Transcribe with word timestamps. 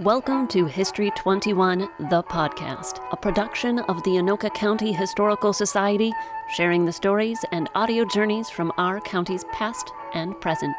Welcome 0.00 0.46
to 0.48 0.66
History 0.66 1.10
21, 1.16 1.80
the 1.98 2.22
podcast, 2.22 3.04
a 3.10 3.16
production 3.16 3.80
of 3.80 4.00
the 4.04 4.12
Anoka 4.12 4.54
County 4.54 4.92
Historical 4.92 5.52
Society, 5.52 6.12
sharing 6.54 6.84
the 6.84 6.92
stories 6.92 7.44
and 7.50 7.68
audio 7.74 8.04
journeys 8.04 8.48
from 8.48 8.72
our 8.78 9.00
county's 9.00 9.42
past 9.50 9.90
and 10.14 10.40
present. 10.40 10.76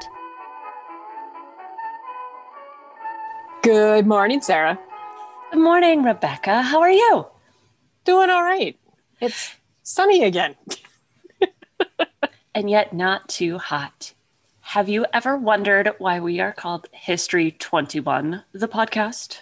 Good 3.61 4.07
morning, 4.07 4.39
Sarah. 4.39 4.79
Good 5.51 5.59
morning, 5.59 6.01
Rebecca. 6.03 6.61
How 6.61 6.79
are 6.79 6.89
you? 6.89 7.25
Doing 8.05 8.29
all 8.29 8.43
right. 8.43 8.79
It's 9.19 9.53
sunny 9.83 10.23
again. 10.23 10.55
and 12.55 12.69
yet 12.69 12.93
not 12.93 13.27
too 13.27 13.57
hot. 13.57 14.13
Have 14.73 14.87
you 14.87 15.03
ever 15.11 15.35
wondered 15.35 15.95
why 15.97 16.19
we 16.19 16.39
are 16.39 16.53
called 16.53 16.89
History 16.91 17.49
21, 17.49 18.43
the 18.51 18.67
podcast? 18.67 19.41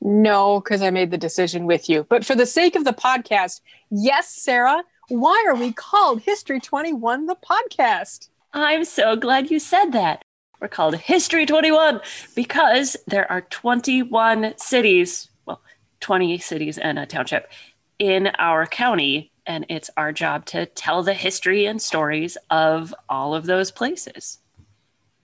No, 0.00 0.58
because 0.58 0.82
I 0.82 0.90
made 0.90 1.12
the 1.12 1.16
decision 1.16 1.66
with 1.66 1.88
you. 1.88 2.04
But 2.08 2.26
for 2.26 2.34
the 2.34 2.44
sake 2.44 2.74
of 2.74 2.82
the 2.82 2.92
podcast, 2.92 3.60
yes, 3.90 4.28
Sarah, 4.28 4.82
why 5.06 5.44
are 5.46 5.54
we 5.54 5.72
called 5.72 6.22
History 6.22 6.58
21, 6.58 7.26
the 7.26 7.36
podcast? 7.36 8.28
I'm 8.52 8.84
so 8.84 9.14
glad 9.14 9.52
you 9.52 9.60
said 9.60 9.92
that. 9.92 10.24
We're 10.60 10.66
called 10.66 10.96
History 10.96 11.46
21 11.46 12.00
because 12.34 12.96
there 13.06 13.30
are 13.30 13.42
21 13.42 14.54
cities, 14.56 15.28
well, 15.46 15.62
20 16.00 16.38
cities 16.38 16.76
and 16.76 16.98
a 16.98 17.06
township 17.06 17.52
in 18.00 18.32
our 18.40 18.66
county 18.66 19.30
and 19.46 19.66
it's 19.68 19.90
our 19.96 20.12
job 20.12 20.46
to 20.46 20.66
tell 20.66 21.02
the 21.02 21.14
history 21.14 21.66
and 21.66 21.80
stories 21.80 22.36
of 22.50 22.94
all 23.08 23.34
of 23.34 23.46
those 23.46 23.70
places. 23.70 24.38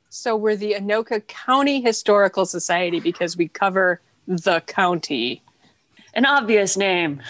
So 0.09 0.37
we're 0.37 0.56
the 0.56 0.74
Anoka 0.74 1.27
County 1.27 1.80
Historical 1.80 2.45
Society 2.45 3.01
because 3.01 3.37
we 3.37 3.48
cover 3.48 4.01
the 4.27 4.60
county. 4.62 5.43
An 6.15 6.27
obvious 6.27 6.77
name. 6.77 7.23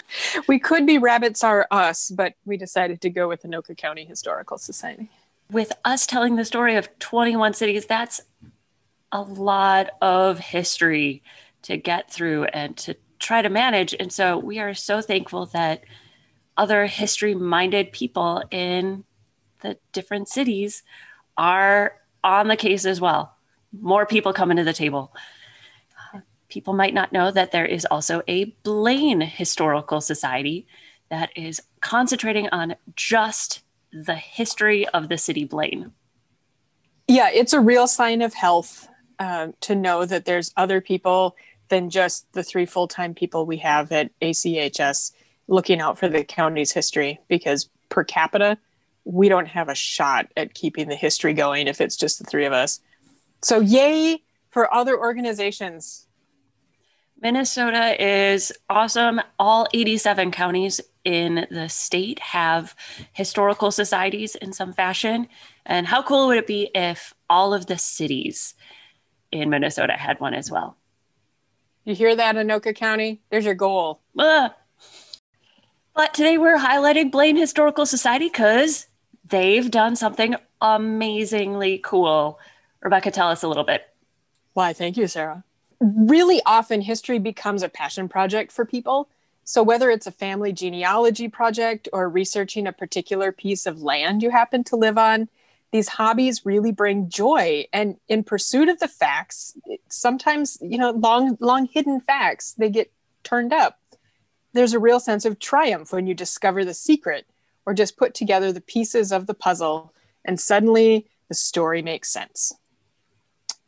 We 0.47 0.57
could 0.57 0.87
be 0.87 0.97
Rabbits 0.97 1.43
Are 1.43 1.67
Us, 1.69 2.09
but 2.09 2.33
we 2.45 2.57
decided 2.57 3.01
to 3.01 3.09
go 3.09 3.27
with 3.27 3.43
Anoka 3.43 3.77
County 3.77 4.03
Historical 4.05 4.57
Society. 4.57 5.09
With 5.51 5.71
us 5.85 6.07
telling 6.07 6.35
the 6.35 6.45
story 6.45 6.75
of 6.75 6.89
21 6.99 7.53
cities, 7.53 7.85
that's 7.85 8.21
a 9.11 9.21
lot 9.21 9.91
of 10.01 10.39
history 10.39 11.21
to 11.63 11.77
get 11.77 12.11
through 12.11 12.45
and 12.45 12.75
to 12.77 12.95
try 13.19 13.41
to 13.41 13.49
manage. 13.49 13.93
And 13.99 14.11
so 14.11 14.37
we 14.37 14.57
are 14.59 14.73
so 14.73 15.01
thankful 15.01 15.45
that 15.47 15.83
other 16.61 16.85
history 16.85 17.33
minded 17.33 17.91
people 17.91 18.43
in 18.51 19.03
the 19.61 19.79
different 19.93 20.29
cities 20.29 20.83
are 21.35 21.95
on 22.23 22.49
the 22.49 22.55
case 22.55 22.85
as 22.85 23.01
well. 23.01 23.33
More 23.73 24.05
people 24.05 24.31
coming 24.31 24.57
to 24.57 24.63
the 24.63 24.71
table. 24.71 25.11
People 26.49 26.75
might 26.75 26.93
not 26.93 27.11
know 27.11 27.31
that 27.31 27.51
there 27.51 27.65
is 27.65 27.85
also 27.85 28.21
a 28.27 28.45
Blaine 28.61 29.21
Historical 29.21 30.01
Society 30.01 30.67
that 31.09 31.35
is 31.35 31.63
concentrating 31.79 32.47
on 32.49 32.75
just 32.95 33.63
the 33.91 34.15
history 34.15 34.87
of 34.89 35.09
the 35.09 35.17
city 35.17 35.45
Blaine. 35.45 35.91
Yeah, 37.07 37.31
it's 37.33 37.53
a 37.53 37.59
real 37.59 37.87
sign 37.87 38.21
of 38.21 38.35
health 38.35 38.87
um, 39.17 39.55
to 39.61 39.73
know 39.73 40.05
that 40.05 40.25
there's 40.25 40.53
other 40.55 40.79
people 40.79 41.35
than 41.69 41.89
just 41.89 42.31
the 42.33 42.43
three 42.43 42.67
full 42.67 42.87
time 42.87 43.15
people 43.15 43.47
we 43.47 43.57
have 43.57 43.91
at 43.91 44.11
ACHS 44.19 45.11
looking 45.47 45.81
out 45.81 45.97
for 45.97 46.07
the 46.07 46.23
county's 46.23 46.71
history 46.71 47.19
because 47.27 47.69
per 47.89 48.03
capita, 48.03 48.57
we 49.03 49.29
don't 49.29 49.47
have 49.47 49.69
a 49.69 49.75
shot 49.75 50.27
at 50.37 50.53
keeping 50.53 50.87
the 50.87 50.95
history 50.95 51.33
going 51.33 51.67
if 51.67 51.81
it's 51.81 51.95
just 51.95 52.19
the 52.19 52.25
three 52.25 52.45
of 52.45 52.53
us. 52.53 52.79
So, 53.41 53.59
yay 53.59 54.21
for 54.49 54.71
other 54.73 54.97
organizations. 54.97 56.07
Minnesota 57.21 57.95
is 58.03 58.51
awesome. 58.69 59.21
All 59.37 59.67
87 59.73 60.31
counties 60.31 60.81
in 61.03 61.47
the 61.51 61.69
state 61.69 62.19
have 62.19 62.75
historical 63.13 63.71
societies 63.71 64.35
in 64.35 64.53
some 64.53 64.73
fashion. 64.73 65.27
And 65.65 65.85
how 65.85 66.01
cool 66.01 66.27
would 66.27 66.37
it 66.37 66.47
be 66.47 66.69
if 66.73 67.13
all 67.29 67.53
of 67.53 67.67
the 67.67 67.77
cities 67.77 68.55
in 69.31 69.49
Minnesota 69.49 69.93
had 69.93 70.19
one 70.19 70.33
as 70.33 70.49
well? 70.51 70.77
You 71.85 71.95
hear 71.95 72.15
that, 72.15 72.35
Anoka 72.35 72.75
County? 72.75 73.21
There's 73.29 73.45
your 73.45 73.55
goal. 73.55 74.01
Ah. 74.17 74.55
But 75.93 76.13
today 76.13 76.37
we're 76.37 76.57
highlighting 76.57 77.11
Blaine 77.11 77.35
Historical 77.35 77.85
Society 77.85 78.27
because 78.27 78.87
they've 79.27 79.69
done 79.69 79.97
something 79.97 80.35
amazingly 80.61 81.79
cool. 81.83 82.39
Rebecca, 82.81 83.11
tell 83.11 83.27
us 83.27 83.43
a 83.43 83.47
little 83.47 83.65
bit. 83.65 83.83
Why, 84.53 84.71
thank 84.71 84.95
you, 84.95 85.07
Sarah. 85.07 85.43
Really 85.81 86.41
often, 86.45 86.81
history 86.81 87.19
becomes 87.19 87.61
a 87.61 87.69
passion 87.69 88.07
project 88.07 88.51
for 88.51 88.65
people. 88.65 89.09
So, 89.43 89.63
whether 89.63 89.89
it's 89.89 90.07
a 90.07 90.11
family 90.11 90.53
genealogy 90.53 91.27
project 91.27 91.89
or 91.91 92.07
researching 92.07 92.67
a 92.67 92.71
particular 92.71 93.31
piece 93.31 93.65
of 93.65 93.81
land 93.81 94.23
you 94.23 94.29
happen 94.29 94.63
to 94.65 94.75
live 94.77 94.97
on, 94.97 95.27
these 95.71 95.89
hobbies 95.89 96.45
really 96.45 96.71
bring 96.71 97.09
joy. 97.09 97.65
And 97.73 97.97
in 98.07 98.23
pursuit 98.23 98.69
of 98.69 98.79
the 98.79 98.87
facts, 98.87 99.57
sometimes, 99.89 100.57
you 100.61 100.77
know, 100.77 100.91
long, 100.91 101.37
long 101.41 101.65
hidden 101.65 101.99
facts, 101.99 102.53
they 102.53 102.69
get 102.69 102.91
turned 103.23 103.51
up 103.51 103.80
there's 104.53 104.73
a 104.73 104.79
real 104.79 104.99
sense 104.99 105.25
of 105.25 105.39
triumph 105.39 105.93
when 105.93 106.07
you 106.07 106.13
discover 106.13 106.65
the 106.65 106.73
secret 106.73 107.25
or 107.65 107.73
just 107.73 107.97
put 107.97 108.13
together 108.13 108.51
the 108.51 108.61
pieces 108.61 109.11
of 109.11 109.27
the 109.27 109.33
puzzle 109.33 109.93
and 110.25 110.39
suddenly 110.39 111.07
the 111.29 111.35
story 111.35 111.81
makes 111.81 112.11
sense. 112.11 112.53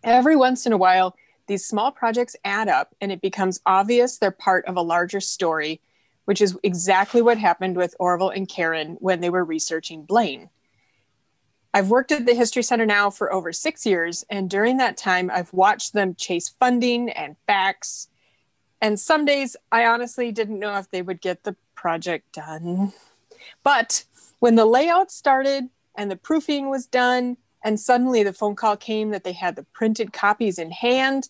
Every 0.04 0.36
once 0.36 0.66
in 0.66 0.74
a 0.74 0.78
while, 0.78 1.16
these 1.48 1.66
small 1.66 1.92
projects 1.92 2.36
add 2.44 2.68
up 2.68 2.96
and 3.02 3.12
it 3.12 3.22
becomes 3.22 3.62
obvious 3.66 4.18
they're 4.18 4.32
part 4.32 4.66
of 4.66 4.76
a 4.76 4.82
larger 4.82 5.20
story, 5.20 5.82
which 6.26 6.42
is 6.42 6.58
exactly 6.64 7.22
what 7.22 7.38
happened 7.38 7.78
with 7.78 7.96
Orville 8.00 8.30
and 8.30 8.48
Karen 8.48 8.98
when 9.00 9.22
they 9.22 9.30
were 9.30 9.44
researching 9.44 10.04
Blaine. 10.04 10.50
I've 11.74 11.90
worked 11.90 12.12
at 12.12 12.26
the 12.26 12.36
History 12.36 12.62
Center 12.62 12.86
now 12.86 13.10
for 13.10 13.34
over 13.34 13.52
six 13.52 13.84
years, 13.84 14.24
and 14.30 14.48
during 14.48 14.78
that 14.78 14.96
time, 14.96 15.32
I've 15.34 15.52
watched 15.54 15.94
them 15.94 16.14
chase 16.14 16.50
funding 16.60 17.10
and 17.10 17.36
facts 17.48 18.10
and 18.84 19.00
some 19.00 19.24
days 19.24 19.56
I 19.72 19.86
honestly 19.86 20.34
didn't 20.34 20.60
know 20.60 20.78
if 20.78 20.92
they 20.92 21.02
would 21.02 21.22
get 21.22 21.44
the 21.44 21.56
project 21.74 22.34
done. 22.34 22.92
But 23.64 24.04
when 24.40 24.56
the 24.56 24.66
layout 24.66 25.10
started 25.10 25.70
and 25.96 26.12
the 26.12 26.18
proofing 26.18 26.70
was 26.70 26.86
done, 26.86 27.38
and 27.64 27.80
suddenly 27.80 28.24
the 28.24 28.34
phone 28.34 28.56
call 28.56 28.76
came 28.76 29.12
that 29.12 29.24
they 29.24 29.32
had 29.32 29.56
the 29.56 29.64
printed 29.64 30.12
copies 30.12 30.60
in 30.60 30.70
hand, 30.70 31.30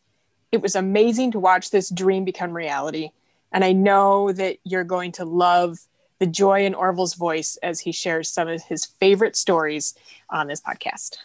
it 0.52 0.64
was 0.64 0.76
amazing 0.76 1.32
to 1.34 1.40
watch 1.40 1.70
this 1.70 1.92
dream 1.92 2.26
become 2.26 2.54
reality. 2.54 3.12
And 3.52 3.64
I 3.64 3.72
know 3.72 4.32
that 4.32 4.58
you're 4.64 4.84
going 4.84 5.12
to 5.14 5.26
love 5.26 5.78
the 6.18 6.26
joy 6.26 6.66
in 6.66 6.74
Orville's 6.74 7.14
voice 7.14 7.56
as 7.62 7.82
he 7.82 7.92
shares 7.92 8.32
some 8.32 8.48
of 8.48 8.64
his 8.64 8.86
favorite 8.86 9.36
stories 9.36 9.94
on 10.28 10.48
this 10.48 10.60
podcast. 10.60 11.18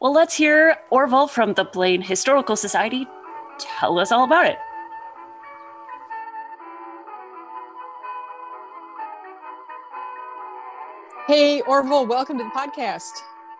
Well, 0.00 0.12
let's 0.12 0.34
hear 0.34 0.76
Orville 0.90 1.28
from 1.28 1.54
the 1.54 1.64
Blaine 1.64 2.02
Historical 2.02 2.56
Society 2.56 3.06
tell 3.58 3.98
us 3.98 4.12
all 4.12 4.24
about 4.24 4.46
it. 4.46 4.58
Hey, 11.26 11.60
Orville, 11.62 12.06
welcome 12.06 12.38
to 12.38 12.44
the 12.44 12.50
podcast. 12.50 13.10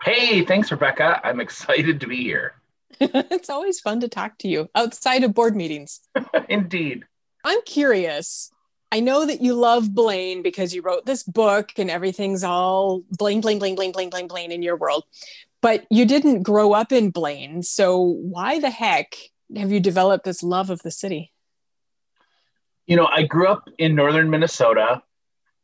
Hey, 0.03 0.45
thanks, 0.45 0.71
Rebecca. 0.71 1.19
I'm 1.23 1.41
excited 1.41 1.99
to 1.99 2.07
be 2.07 2.23
here. 2.23 2.55
it's 3.01 3.49
always 3.49 3.79
fun 3.79 3.99
to 3.99 4.07
talk 4.07 4.37
to 4.39 4.47
you 4.47 4.69
outside 4.73 5.23
of 5.23 5.33
board 5.33 5.55
meetings. 5.55 5.99
Indeed. 6.49 7.03
I'm 7.43 7.61
curious. 7.63 8.51
I 8.91 9.01
know 9.01 9.25
that 9.25 9.41
you 9.41 9.53
love 9.53 9.93
Blaine 9.93 10.41
because 10.41 10.73
you 10.73 10.81
wrote 10.81 11.05
this 11.05 11.23
book 11.23 11.71
and 11.77 11.91
everything's 11.91 12.43
all 12.43 13.03
Blaine, 13.11 13.41
Blaine, 13.41 13.59
Blaine, 13.59 13.75
Blaine, 13.75 13.91
Blaine, 13.91 14.09
Blaine, 14.09 14.27
Blaine 14.27 14.51
in 14.51 14.61
your 14.61 14.77
world. 14.77 15.03
But 15.61 15.85
you 15.91 16.05
didn't 16.05 16.43
grow 16.43 16.71
up 16.71 16.91
in 16.93 17.09
Blaine. 17.09 17.63
So 17.63 17.99
why 17.99 18.59
the 18.59 18.69
heck 18.69 19.17
have 19.55 19.71
you 19.71 19.79
developed 19.79 20.25
this 20.25 20.43
love 20.43 20.69
of 20.69 20.81
the 20.81 20.91
city? 20.91 21.31
You 22.85 22.95
know, 22.95 23.07
I 23.11 23.23
grew 23.23 23.47
up 23.47 23.69
in 23.77 23.95
northern 23.95 24.29
Minnesota 24.29 25.01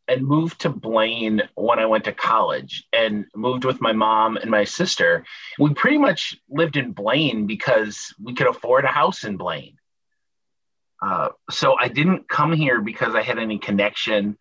and 0.08 0.28
moved 0.28 0.62
to 0.62 0.70
Blaine 0.70 1.42
when 1.56 1.80
I 1.80 1.86
went 1.86 2.04
to 2.06 2.12
college 2.12 2.86
and 2.92 3.26
moved 3.36 3.64
with 3.64 3.80
my 3.80 3.94
mom 3.94 4.36
and 4.36 4.52
my 4.52 4.66
sister. 4.66 5.26
We 5.58 5.74
pretty 5.74 5.98
much 5.98 6.36
lived 6.50 6.76
in 6.76 6.92
Blaine 6.92 7.48
because 7.48 8.14
we 8.22 8.34
could 8.34 8.48
afford 8.48 8.84
a 8.84 8.90
house 8.90 9.24
in 9.24 9.38
Blaine. 9.38 9.78
Uh, 11.02 11.30
so 11.50 11.76
I 11.80 11.88
didn't 11.88 12.28
come 12.30 12.54
here 12.54 12.82
because 12.82 13.16
I 13.16 13.22
had 13.22 13.40
any 13.40 13.60
connection, 13.60 14.38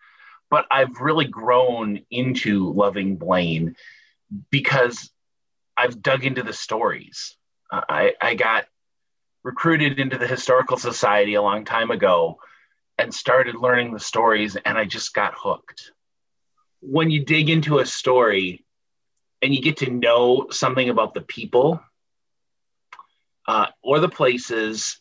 but 0.51 0.67
I've 0.71 1.01
really 1.01 1.27
grown 1.27 2.01
into 2.11 2.73
loving 2.73 3.17
Blaine 3.17 3.77
because 4.51 5.11
I've 5.77 6.03
dug 6.03 6.25
into 6.25 6.43
the 6.43 6.53
stories. 6.53 7.37
Uh, 7.71 7.83
I, 7.89 8.15
I 8.21 8.35
got 8.35 8.67
recruited 9.43 9.99
into 9.99 10.19
the 10.19 10.27
Historical 10.27 10.77
Society 10.77 11.35
a 11.35 11.43
long 11.43 11.65
time 11.65 11.91
ago 11.91 12.39
and 12.99 13.13
started 13.13 13.55
learning 13.55 13.93
the 13.93 14.01
stories, 14.01 14.57
and 14.57 14.79
I 14.79 14.85
just 14.85 15.15
got 15.15 15.35
hooked. 15.37 15.93
When 16.81 17.11
you 17.11 17.25
dig 17.25 17.51
into 17.51 17.79
a 17.79 17.87
story 17.87 18.65
and 19.41 19.55
you 19.55 19.61
get 19.61 19.79
to 19.79 19.91
know 19.91 20.49
something 20.51 20.89
about 20.89 21.15
the 21.15 21.21
people, 21.21 21.81
uh, 23.47 23.67
or 23.83 23.99
the 23.99 24.09
places, 24.09 25.01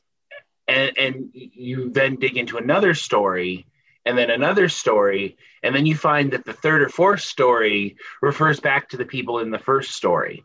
and, 0.68 0.98
and 0.98 1.30
you 1.34 1.92
then 1.92 2.16
dig 2.16 2.38
into 2.38 2.58
another 2.58 2.94
story 2.94 3.68
and 4.06 4.18
then 4.18 4.32
another 4.32 4.68
story, 4.68 5.38
and 5.62 5.76
then 5.76 5.86
you 5.86 5.96
find 5.96 6.32
that 6.32 6.44
the 6.44 6.54
third 6.54 6.82
or 6.82 6.90
fourth 6.90 7.22
story 7.22 7.98
refers 8.22 8.60
back 8.60 8.90
to 8.90 8.98
the 8.98 9.06
people 9.06 9.40
in 9.40 9.52
the 9.52 9.60
first 9.60 9.92
story. 9.92 10.44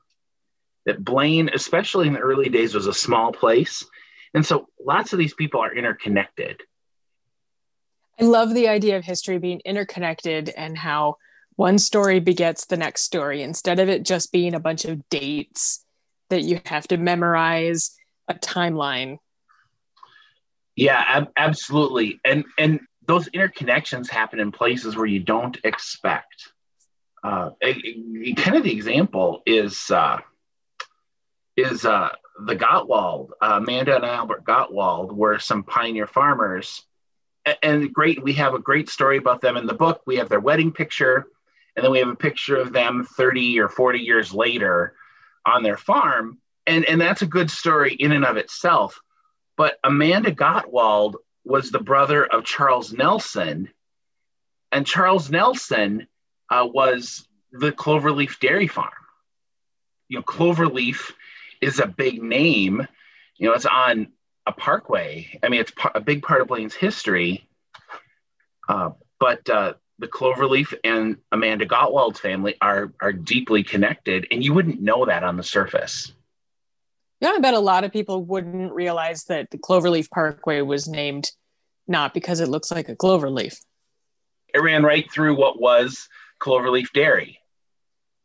That 0.87 1.05
Blaine, 1.05 1.50
especially 1.53 2.06
in 2.06 2.15
the 2.15 2.21
early 2.21 2.49
days, 2.49 2.75
was 2.75 2.87
a 2.87 2.94
small 2.94 3.33
place. 3.33 3.85
And 4.35 4.44
so 4.44 4.69
lots 4.85 5.12
of 5.12 5.19
these 5.19 5.35
people 5.35 5.61
are 5.61 5.75
interconnected. 5.75 6.62
I 8.19 8.25
love 8.25 8.55
the 8.55 8.69
idea 8.69 8.97
of 8.97 9.05
history 9.05 9.38
being 9.38 9.61
interconnected 9.65 10.49
and 10.50 10.79
how 10.79 11.17
one 11.56 11.79
story 11.79 12.21
begets 12.21 12.67
the 12.67 12.77
next 12.77 13.03
story 13.03 13.43
instead 13.43 13.79
of 13.79 13.88
it 13.88 14.05
just 14.05 14.33
being 14.33 14.55
a 14.55 14.61
bunch 14.61 14.85
of 14.85 15.06
dates 15.09 15.85
that 16.31 16.43
you 16.43 16.61
have 16.67 16.88
to 16.88 16.97
memorize 16.97 17.97
a 18.29 18.35
timeline. 18.35 19.19
Yeah, 20.77 21.03
ab- 21.06 21.33
absolutely. 21.37 22.21
And 22.25 22.44
and 22.59 22.81
those 23.06 23.29
interconnections 23.31 24.11
happen 24.11 24.41
in 24.41 24.53
places 24.53 24.97
where 24.97 25.06
you 25.06 25.21
don't 25.21 25.56
expect. 25.65 26.53
Uh, 27.23 27.50
kind 27.62 28.56
of 28.56 28.62
the 28.62 28.73
example 28.73 29.43
is 29.47 29.91
uh, 29.91 30.19
is 31.56 31.85
uh, 31.85 32.11
the 32.44 32.56
Gottwald. 32.56 33.31
Uh, 33.41 33.61
Amanda 33.62 33.97
and 33.97 34.05
Albert 34.05 34.44
Gottwald 34.44 35.12
were 35.12 35.38
some 35.38 35.62
pioneer 35.62 36.06
farmers, 36.06 36.85
and, 37.62 37.93
great. 37.93 38.23
We 38.23 38.35
have 38.35 38.55
a 38.55 38.58
great 38.58 38.88
story 38.88 39.19
about 39.19 39.41
them 39.41 39.56
in 39.56 39.67
the 39.67 39.75
book. 39.75 40.03
We 40.06 40.17
have 40.17 40.29
their 40.29 40.41
wedding 40.41 40.73
picture, 40.73 41.26
and 41.75 41.85
then 41.85 41.93
we 41.93 42.00
have 42.00 42.08
a 42.08 42.17
picture 42.17 42.56
of 42.56 42.73
them 42.73 43.06
30 43.17 43.61
or 43.61 43.69
40 43.69 44.00
years 44.00 44.35
later 44.35 44.94
on 45.44 45.62
their 45.62 45.76
farm, 45.76 46.38
and 46.67 46.85
and 46.85 47.00
that's 47.00 47.23
a 47.23 47.26
good 47.26 47.50
story 47.50 47.94
in 47.94 48.12
and 48.12 48.25
of 48.25 48.37
itself. 48.37 49.00
But 49.56 49.79
Amanda 49.85 50.32
Gottwald 50.32 51.14
was 51.44 51.70
the 51.70 51.81
brother 51.81 52.25
of 52.25 52.44
Charles 52.44 52.93
Nelson. 52.93 53.70
And 54.73 54.87
Charles 54.87 55.31
Nelson 55.31 56.09
uh, 56.50 56.67
was 56.69 57.26
the 57.52 57.70
Cloverleaf 57.70 58.41
Dairy 58.41 58.67
Farm. 58.67 58.91
You 60.09 60.19
know, 60.19 60.25
Cloverleaf 60.25 61.12
is 61.66 61.80
a 61.80 61.86
big 61.86 62.22
name. 62.22 62.86
You 63.36 63.48
know, 63.48 63.54
it's 63.54 63.66
on 63.66 64.08
a 64.46 64.52
parkway. 64.52 65.38
I 65.42 65.48
mean, 65.48 65.60
it's 65.60 65.72
a 65.94 66.00
big 66.00 66.22
part 66.22 66.40
of 66.40 66.48
Blaine's 66.48 66.74
history. 66.74 67.48
Uh, 68.68 68.90
but 69.18 69.48
uh, 69.50 69.74
the 69.98 70.08
Cloverleaf 70.08 70.74
and 70.84 71.16
Amanda 71.32 71.66
Gottwald's 71.66 72.20
family 72.20 72.56
are 72.60 72.92
are 73.00 73.12
deeply 73.12 73.62
connected, 73.62 74.26
and 74.30 74.44
you 74.44 74.54
wouldn't 74.54 74.80
know 74.80 75.06
that 75.06 75.24
on 75.24 75.36
the 75.36 75.42
surface. 75.42 76.12
Yeah, 77.20 77.30
I 77.30 77.38
bet 77.38 77.54
a 77.54 77.60
lot 77.60 77.84
of 77.84 77.92
people 77.92 78.24
wouldn't 78.24 78.72
realize 78.72 79.24
that 79.24 79.50
the 79.50 79.58
Cloverleaf 79.58 80.10
Parkway 80.10 80.60
was 80.60 80.86
named 80.86 81.30
not 81.88 82.12
because 82.12 82.40
it 82.40 82.48
looks 82.48 82.70
like 82.70 82.88
a 82.88 82.96
clover 82.96 83.30
leaf. 83.30 83.60
It 84.52 84.58
ran 84.58 84.82
right 84.82 85.10
through 85.10 85.36
what 85.36 85.60
was 85.60 86.08
Cloverleaf 86.40 86.92
Dairy. 86.92 87.38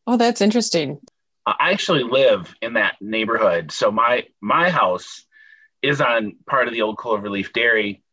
Oh, 0.07 0.17
that's 0.17 0.41
interesting. 0.41 0.99
I 1.45 1.71
actually 1.71 2.03
live 2.03 2.53
in 2.61 2.73
that 2.73 2.97
neighborhood, 3.01 3.71
so 3.71 3.91
my 3.91 4.27
my 4.41 4.69
house 4.69 5.25
is 5.81 5.99
on 5.99 6.35
part 6.45 6.67
of 6.67 6.73
the 6.73 6.83
old 6.83 6.97
Cloverleaf 6.97 7.51
Dairy. 7.53 8.03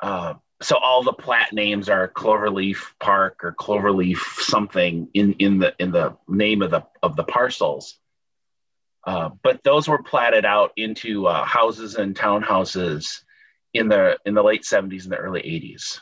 Uh, 0.00 0.34
so 0.62 0.76
all 0.76 1.02
the 1.02 1.12
plat 1.12 1.52
names 1.52 1.88
are 1.88 2.08
Cloverleaf 2.08 2.78
Park 3.00 3.40
or 3.42 3.52
Cloverleaf 3.52 4.18
something 4.40 5.08
in 5.14 5.34
in 5.34 5.58
the 5.58 5.74
in 5.78 5.90
the 5.90 6.16
name 6.28 6.62
of 6.62 6.70
the 6.70 6.84
of 7.02 7.16
the 7.16 7.24
parcels. 7.24 7.98
Uh, 9.04 9.30
but 9.42 9.62
those 9.64 9.86
were 9.86 10.02
platted 10.02 10.44
out 10.44 10.72
into 10.76 11.26
uh, 11.26 11.44
houses 11.44 11.96
and 11.96 12.14
townhouses 12.14 13.22
in 13.74 13.88
the 13.88 14.18
in 14.24 14.34
the 14.34 14.42
late 14.42 14.62
70s 14.62 15.02
and 15.02 15.12
the 15.12 15.16
early 15.16 15.42
80s. 15.42 16.00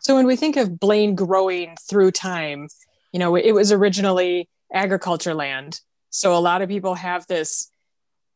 So 0.00 0.14
when 0.14 0.26
we 0.26 0.36
think 0.36 0.56
of 0.56 0.78
Blaine 0.78 1.14
growing 1.14 1.76
through 1.76 2.12
time, 2.12 2.68
you 3.12 3.18
know, 3.18 3.36
it 3.36 3.52
was 3.52 3.72
originally 3.72 4.48
agriculture 4.72 5.34
land. 5.34 5.80
So 6.10 6.36
a 6.36 6.40
lot 6.40 6.62
of 6.62 6.68
people 6.68 6.94
have 6.94 7.26
this 7.26 7.70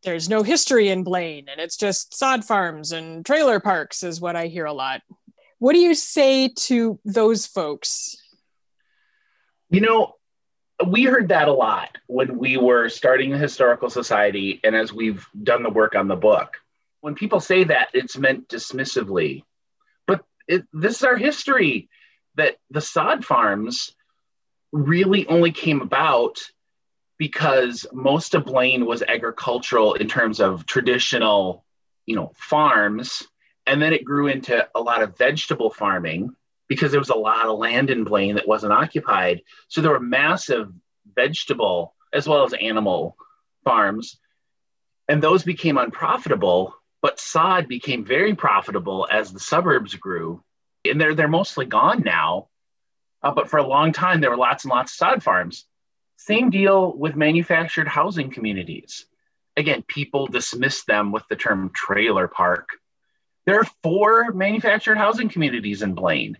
there's 0.02 0.28
no 0.28 0.42
history 0.42 0.88
in 0.88 1.04
Blaine 1.04 1.46
and 1.48 1.60
it's 1.60 1.76
just 1.76 2.16
sod 2.16 2.44
farms 2.44 2.92
and 2.92 3.24
trailer 3.24 3.60
parks 3.60 4.02
is 4.02 4.20
what 4.20 4.34
I 4.34 4.48
hear 4.48 4.64
a 4.64 4.72
lot. 4.72 5.00
What 5.58 5.74
do 5.74 5.78
you 5.78 5.94
say 5.94 6.48
to 6.48 6.98
those 7.04 7.46
folks? 7.46 8.16
You 9.70 9.80
know, 9.80 10.14
we 10.84 11.04
heard 11.04 11.28
that 11.28 11.48
a 11.48 11.52
lot 11.52 11.98
when 12.08 12.36
we 12.36 12.56
were 12.56 12.88
starting 12.88 13.30
the 13.30 13.38
historical 13.38 13.90
society 13.90 14.60
and 14.64 14.74
as 14.74 14.92
we've 14.92 15.24
done 15.40 15.62
the 15.62 15.70
work 15.70 15.94
on 15.94 16.08
the 16.08 16.16
book. 16.16 16.56
When 17.00 17.14
people 17.14 17.40
say 17.40 17.64
that, 17.64 17.88
it's 17.94 18.18
meant 18.18 18.48
dismissively. 18.48 19.44
But 20.06 20.24
it, 20.48 20.64
this 20.72 20.96
is 20.96 21.04
our 21.04 21.16
history 21.16 21.88
that 22.34 22.56
the 22.70 22.80
sod 22.80 23.24
farms 23.24 23.94
really 24.72 25.26
only 25.26 25.52
came 25.52 25.80
about 25.80 26.40
because 27.22 27.86
most 27.92 28.34
of 28.34 28.44
Blaine 28.44 28.84
was 28.84 29.00
agricultural 29.00 29.94
in 29.94 30.08
terms 30.08 30.40
of 30.40 30.66
traditional, 30.66 31.64
you 32.04 32.16
know, 32.16 32.32
farms. 32.34 33.22
And 33.64 33.80
then 33.80 33.92
it 33.92 34.04
grew 34.04 34.26
into 34.26 34.68
a 34.74 34.80
lot 34.80 35.02
of 35.02 35.16
vegetable 35.16 35.70
farming 35.70 36.34
because 36.66 36.90
there 36.90 36.98
was 36.98 37.10
a 37.10 37.14
lot 37.14 37.46
of 37.46 37.60
land 37.60 37.90
in 37.90 38.02
Blaine 38.02 38.34
that 38.34 38.48
wasn't 38.48 38.72
occupied. 38.72 39.42
So 39.68 39.80
there 39.80 39.92
were 39.92 40.00
massive 40.00 40.72
vegetable 41.14 41.94
as 42.12 42.26
well 42.26 42.42
as 42.42 42.54
animal 42.54 43.16
farms. 43.62 44.18
And 45.06 45.22
those 45.22 45.44
became 45.44 45.78
unprofitable, 45.78 46.74
but 47.02 47.20
sod 47.20 47.68
became 47.68 48.04
very 48.04 48.34
profitable 48.34 49.06
as 49.08 49.32
the 49.32 49.38
suburbs 49.38 49.94
grew. 49.94 50.42
And 50.84 51.00
they're, 51.00 51.14
they're 51.14 51.28
mostly 51.28 51.66
gone 51.66 52.02
now. 52.04 52.48
Uh, 53.22 53.30
but 53.30 53.48
for 53.48 53.58
a 53.58 53.66
long 53.68 53.92
time, 53.92 54.20
there 54.20 54.30
were 54.30 54.36
lots 54.36 54.64
and 54.64 54.72
lots 54.72 54.90
of 54.90 54.96
sod 54.96 55.22
farms. 55.22 55.68
Same 56.24 56.50
deal 56.50 56.96
with 56.96 57.16
manufactured 57.16 57.88
housing 57.88 58.30
communities. 58.30 59.06
Again, 59.56 59.82
people 59.82 60.26
dismiss 60.26 60.84
them 60.84 61.12
with 61.12 61.24
the 61.28 61.36
term 61.36 61.70
trailer 61.74 62.28
park. 62.28 62.68
There 63.44 63.58
are 63.58 63.66
four 63.82 64.32
manufactured 64.32 64.96
housing 64.96 65.28
communities 65.28 65.82
in 65.82 65.94
Blaine 65.94 66.38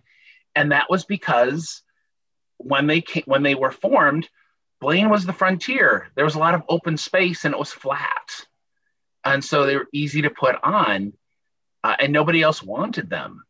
and 0.55 0.71
that 0.71 0.89
was 0.89 1.05
because 1.05 1.81
when 2.57 2.87
they 2.87 3.01
came, 3.01 3.23
when 3.25 3.43
they 3.43 3.55
were 3.55 3.71
formed, 3.71 4.29
Blaine 4.79 5.09
was 5.09 5.25
the 5.25 5.33
frontier. 5.33 6.09
There 6.15 6.25
was 6.25 6.35
a 6.35 6.39
lot 6.39 6.53
of 6.53 6.63
open 6.69 6.97
space 6.97 7.45
and 7.45 7.53
it 7.53 7.59
was 7.59 7.71
flat, 7.71 8.45
and 9.23 9.43
so 9.43 9.65
they 9.65 9.75
were 9.75 9.87
easy 9.91 10.21
to 10.23 10.29
put 10.29 10.55
on, 10.63 11.13
uh, 11.83 11.95
and 11.99 12.13
nobody 12.13 12.41
else 12.41 12.61
wanted 12.61 13.09
them. 13.09 13.43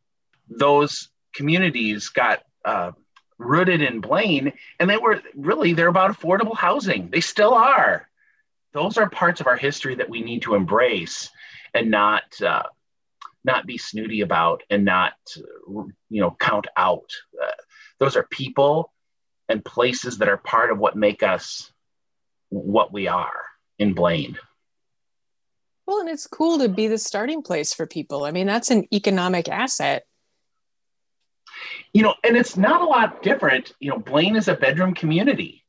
Those 0.47 1.09
communities 1.33 2.09
got 2.09 2.43
uh, 2.63 2.91
rooted 3.43 3.81
in 3.81 4.01
Blaine, 4.01 4.53
and 4.79 4.89
they 4.89 4.97
were 4.97 5.21
really 5.35 5.73
they're 5.73 5.87
about 5.87 6.11
affordable 6.11 6.55
housing. 6.55 7.09
They 7.09 7.21
still 7.21 7.53
are. 7.53 8.07
Those 8.73 8.97
are 8.97 9.09
parts 9.09 9.39
of 9.39 9.47
our 9.47 9.57
history 9.57 9.95
that 9.95 10.09
we 10.09 10.21
need 10.21 10.43
to 10.43 10.55
embrace 10.55 11.29
and 11.73 11.91
not 11.91 12.23
uh, 12.41 12.63
not 13.43 13.65
be 13.65 13.77
snooty 13.77 14.21
about 14.21 14.63
and 14.69 14.85
not 14.85 15.13
you 15.67 16.21
know 16.21 16.35
count 16.39 16.67
out 16.77 17.11
uh, 17.41 17.51
those 17.99 18.15
are 18.15 18.23
people 18.23 18.91
and 19.49 19.63
places 19.63 20.17
that 20.19 20.29
are 20.29 20.37
part 20.37 20.71
of 20.71 20.79
what 20.79 20.95
make 20.95 21.23
us 21.23 21.71
what 22.49 22.93
we 22.93 23.07
are 23.07 23.41
in 23.79 23.93
blaine 23.93 24.37
well 25.85 25.99
and 25.99 26.09
it's 26.09 26.27
cool 26.27 26.57
to 26.59 26.69
be 26.69 26.87
the 26.87 26.97
starting 26.97 27.41
place 27.41 27.73
for 27.73 27.85
people 27.85 28.23
i 28.23 28.31
mean 28.31 28.47
that's 28.47 28.71
an 28.71 28.85
economic 28.93 29.49
asset 29.49 30.05
you 31.93 32.01
know 32.01 32.15
and 32.23 32.35
it's 32.35 32.57
not 32.57 32.81
a 32.81 32.85
lot 32.85 33.21
different 33.23 33.73
you 33.79 33.89
know 33.89 33.97
blaine 33.99 34.35
is 34.35 34.47
a 34.47 34.55
bedroom 34.55 34.93
community 34.93 35.63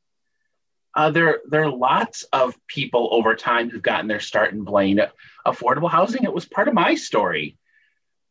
uh, 0.97 1.11
there, 1.11 1.40
there 1.49 1.64
are 1.64 1.71
lots 1.71 2.23
of 2.33 2.54
people 2.69 3.09
over 3.12 3.35
time 3.35 3.69
who've 3.69 3.83
gotten 3.83 4.07
their 4.07 4.21
start 4.21 4.52
in 4.52 4.62
Blaine. 4.62 5.00
Affordable 5.47 5.90
housing, 5.90 6.25
it 6.25 6.33
was 6.33 6.45
part 6.45 6.69
of 6.69 6.75
my 6.75 6.95
story. 6.95 7.59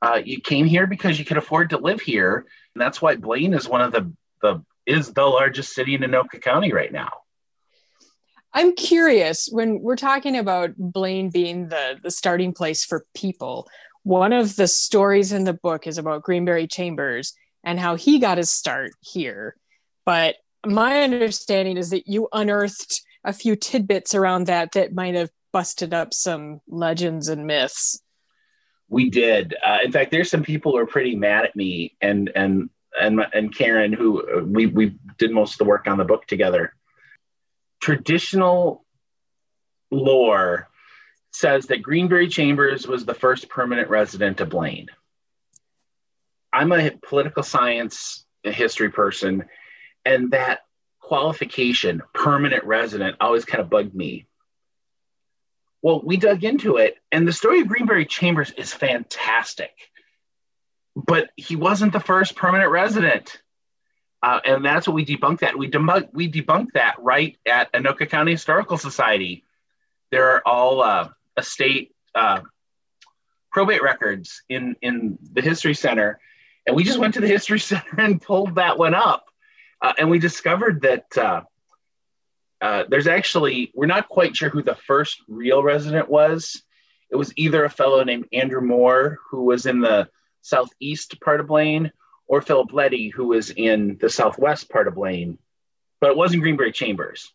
Uh, 0.01 0.21
you 0.23 0.39
came 0.39 0.65
here 0.65 0.87
because 0.87 1.19
you 1.19 1.25
could 1.25 1.37
afford 1.37 1.69
to 1.69 1.77
live 1.77 2.01
here, 2.01 2.45
and 2.73 2.81
that's 2.81 3.01
why 3.01 3.15
Blaine 3.15 3.53
is 3.53 3.67
one 3.67 3.81
of 3.81 3.91
the 3.91 4.11
the 4.41 4.63
is 4.85 5.13
the 5.13 5.23
largest 5.23 5.73
city 5.73 5.95
in 5.95 6.01
Anoka 6.01 6.41
County 6.41 6.73
right 6.73 6.91
now. 6.91 7.09
I'm 8.53 8.75
curious 8.75 9.47
when 9.49 9.81
we're 9.81 9.95
talking 9.95 10.37
about 10.37 10.71
Blaine 10.77 11.29
being 11.29 11.69
the 11.69 11.99
the 12.01 12.11
starting 12.11 12.53
place 12.53 12.83
for 12.83 13.05
people. 13.15 13.69
One 14.03 14.33
of 14.33 14.57
the 14.57 14.67
stories 14.67 15.31
in 15.31 15.45
the 15.45 15.53
book 15.53 15.87
is 15.87 15.97
about 15.97 16.23
Greenberry 16.23 16.67
Chambers 16.67 17.33
and 17.63 17.79
how 17.79 17.95
he 17.95 18.19
got 18.19 18.37
his 18.37 18.49
start 18.49 18.91
here. 19.01 19.55
But 20.05 20.35
my 20.65 21.01
understanding 21.01 21.77
is 21.77 21.89
that 21.91 22.07
you 22.07 22.27
unearthed 22.31 23.01
a 23.23 23.33
few 23.33 23.55
tidbits 23.55 24.15
around 24.15 24.47
that 24.47 24.73
that 24.73 24.93
might 24.93 25.15
have 25.15 25.29
busted 25.51 25.93
up 25.93 26.13
some 26.13 26.59
legends 26.67 27.29
and 27.29 27.45
myths. 27.45 28.01
We 28.89 29.09
did. 29.09 29.55
Uh, 29.65 29.79
in 29.83 29.91
fact, 29.91 30.11
there's 30.11 30.29
some 30.29 30.43
people 30.43 30.73
who 30.73 30.77
are 30.77 30.85
pretty 30.85 31.15
mad 31.15 31.45
at 31.45 31.55
me 31.55 31.95
and 32.01 32.29
and 32.35 32.69
and 32.99 33.25
and 33.33 33.55
Karen, 33.55 33.93
who 33.93 34.21
uh, 34.21 34.43
we 34.43 34.67
we 34.67 34.95
did 35.17 35.31
most 35.31 35.53
of 35.53 35.57
the 35.59 35.65
work 35.65 35.87
on 35.87 35.97
the 35.97 36.03
book 36.03 36.27
together. 36.27 36.73
Traditional 37.81 38.85
lore 39.89 40.69
says 41.31 41.65
that 41.67 41.81
Greenberry 41.81 42.27
Chambers 42.27 42.87
was 42.87 43.05
the 43.05 43.13
first 43.13 43.49
permanent 43.49 43.89
resident 43.89 44.41
of 44.41 44.49
Blaine. 44.49 44.87
I'm 46.53 46.71
a 46.71 46.91
political 46.91 47.43
science 47.43 48.25
history 48.43 48.89
person, 48.89 49.45
and 50.05 50.31
that 50.31 50.59
qualification, 50.99 52.01
permanent 52.13 52.63
resident, 52.63 53.17
always 53.19 53.45
kind 53.45 53.61
of 53.61 53.69
bugged 53.69 53.95
me. 53.95 54.27
Well, 55.81 56.01
we 56.03 56.15
dug 56.15 56.43
into 56.43 56.77
it, 56.77 56.95
and 57.11 57.27
the 57.27 57.33
story 57.33 57.59
of 57.59 57.67
Greenberry 57.67 58.05
Chambers 58.05 58.51
is 58.51 58.71
fantastic. 58.71 59.71
But 60.95 61.31
he 61.35 61.55
wasn't 61.55 61.91
the 61.91 61.99
first 61.99 62.35
permanent 62.35 62.69
resident. 62.69 63.41
Uh, 64.21 64.39
and 64.45 64.63
that's 64.63 64.87
what 64.87 64.93
we 64.93 65.05
debunked 65.05 65.39
that. 65.39 65.57
We, 65.57 65.69
debunk, 65.69 66.09
we 66.13 66.31
debunked 66.31 66.73
that 66.75 66.95
right 66.99 67.37
at 67.45 67.73
Anoka 67.73 68.09
County 68.09 68.31
Historical 68.31 68.77
Society. 68.77 69.43
There 70.11 70.35
are 70.35 70.43
all 70.45 70.81
uh, 70.81 71.09
estate 71.35 71.93
uh, 72.15 72.41
probate 73.51 73.83
records 73.83 74.43
in, 74.47 74.75
in 74.81 75.17
the 75.33 75.41
History 75.41 75.73
Center. 75.73 76.19
And 76.65 76.75
we 76.75 76.83
just 76.83 76.99
went 76.99 77.13
to 77.15 77.21
the 77.21 77.27
History 77.27 77.59
Center 77.59 77.99
and 77.99 78.21
pulled 78.21 78.55
that 78.55 78.77
one 78.77 78.93
up. 78.93 79.25
Uh, 79.81 79.93
and 79.97 80.09
we 80.09 80.19
discovered 80.19 80.81
that 80.81 81.17
uh, 81.17 81.41
uh, 82.61 82.85
there's 82.87 83.07
actually, 83.07 83.71
we're 83.75 83.85
not 83.85 84.07
quite 84.07 84.35
sure 84.35 84.49
who 84.49 84.63
the 84.63 84.75
first 84.75 85.21
real 85.27 85.61
resident 85.61 86.09
was. 86.09 86.63
It 87.09 87.17
was 87.17 87.33
either 87.35 87.65
a 87.65 87.69
fellow 87.69 88.03
named 88.03 88.27
Andrew 88.31 88.61
Moore, 88.61 89.19
who 89.29 89.43
was 89.43 89.65
in 89.65 89.81
the 89.81 90.07
southeast 90.41 91.19
part 91.19 91.41
of 91.41 91.47
Blaine, 91.47 91.91
or 92.27 92.41
Philip 92.41 92.71
Leddy, 92.71 93.09
who 93.09 93.27
was 93.27 93.49
in 93.51 93.97
the 93.99 94.09
southwest 94.09 94.69
part 94.69 94.87
of 94.87 94.95
Blaine. 94.95 95.37
But 95.99 96.11
it 96.11 96.17
wasn't 96.17 96.41
Greenberry 96.41 96.71
Chambers. 96.71 97.33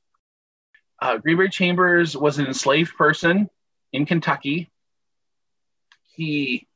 Uh, 1.00 1.18
Greenberry 1.18 1.50
Chambers 1.50 2.16
was 2.16 2.38
an 2.38 2.47
enslaved 2.47 2.97
person 2.97 3.49
in 3.92 4.06
Kentucky. 4.06 4.70
He 6.14 6.66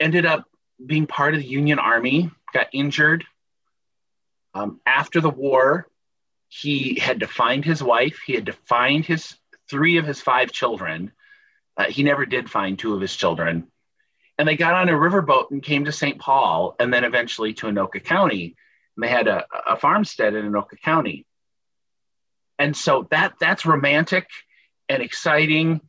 ended 0.00 0.24
up 0.24 0.46
being 0.86 1.06
part 1.06 1.34
of 1.34 1.40
the 1.40 1.46
Union 1.46 1.78
Army, 1.78 2.30
got 2.52 2.68
injured. 2.72 3.24
Um, 4.54 4.80
after 4.86 5.20
the 5.20 5.30
war, 5.30 5.86
he 6.48 6.98
had 6.98 7.20
to 7.20 7.26
find 7.26 7.64
his 7.64 7.82
wife. 7.82 8.20
He 8.26 8.34
had 8.34 8.46
to 8.46 8.52
find 8.52 9.04
his 9.04 9.34
three 9.70 9.96
of 9.96 10.06
his 10.06 10.20
five 10.20 10.52
children. 10.52 11.12
Uh, 11.76 11.84
he 11.84 12.02
never 12.02 12.26
did 12.26 12.50
find 12.50 12.78
two 12.78 12.94
of 12.94 13.00
his 13.00 13.16
children. 13.16 13.68
And 14.38 14.46
they 14.46 14.56
got 14.56 14.74
on 14.74 14.88
a 14.88 14.92
riverboat 14.92 15.50
and 15.50 15.62
came 15.62 15.86
to 15.86 15.92
St. 15.92 16.18
Paul 16.18 16.74
and 16.78 16.92
then 16.92 17.04
eventually 17.04 17.54
to 17.54 17.66
Anoka 17.66 18.02
County. 18.04 18.56
And 18.96 19.04
they 19.04 19.08
had 19.08 19.28
a, 19.28 19.46
a 19.66 19.76
farmstead 19.76 20.34
in 20.34 20.50
Anoka 20.50 20.78
County. 20.80 21.26
And 22.58 22.76
so 22.76 23.06
that 23.10 23.34
that's 23.40 23.64
romantic 23.64 24.26
and 24.88 25.02
exciting 25.02 25.80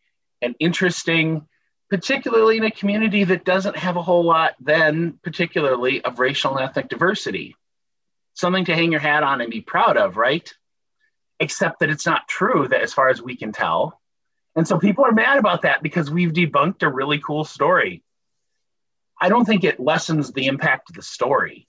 and 0.41 0.55
interesting 0.59 1.47
particularly 1.89 2.57
in 2.57 2.63
a 2.63 2.71
community 2.71 3.23
that 3.23 3.45
doesn't 3.45 3.77
have 3.77 3.97
a 3.97 4.01
whole 4.01 4.23
lot 4.23 4.55
then 4.59 5.19
particularly 5.23 6.03
of 6.03 6.19
racial 6.19 6.57
and 6.57 6.67
ethnic 6.67 6.89
diversity. 6.89 7.55
Something 8.33 8.65
to 8.65 8.75
hang 8.75 8.91
your 8.91 9.01
hat 9.01 9.23
on 9.23 9.41
and 9.41 9.51
be 9.51 9.61
proud 9.61 9.97
of 9.97 10.17
right? 10.17 10.51
Except 11.39 11.79
that 11.79 11.89
it's 11.89 12.05
not 12.05 12.27
true 12.27 12.67
that 12.67 12.81
as 12.81 12.93
far 12.93 13.09
as 13.09 13.21
we 13.21 13.35
can 13.35 13.51
tell. 13.51 13.99
And 14.55 14.67
so 14.67 14.77
people 14.77 15.05
are 15.05 15.11
mad 15.11 15.37
about 15.37 15.63
that 15.63 15.81
because 15.81 16.09
we've 16.09 16.31
debunked 16.31 16.83
a 16.83 16.89
really 16.89 17.19
cool 17.19 17.43
story. 17.43 18.03
I 19.19 19.29
don't 19.29 19.45
think 19.45 19.63
it 19.63 19.79
lessens 19.79 20.31
the 20.31 20.47
impact 20.47 20.89
of 20.89 20.95
the 20.95 21.01
story. 21.01 21.67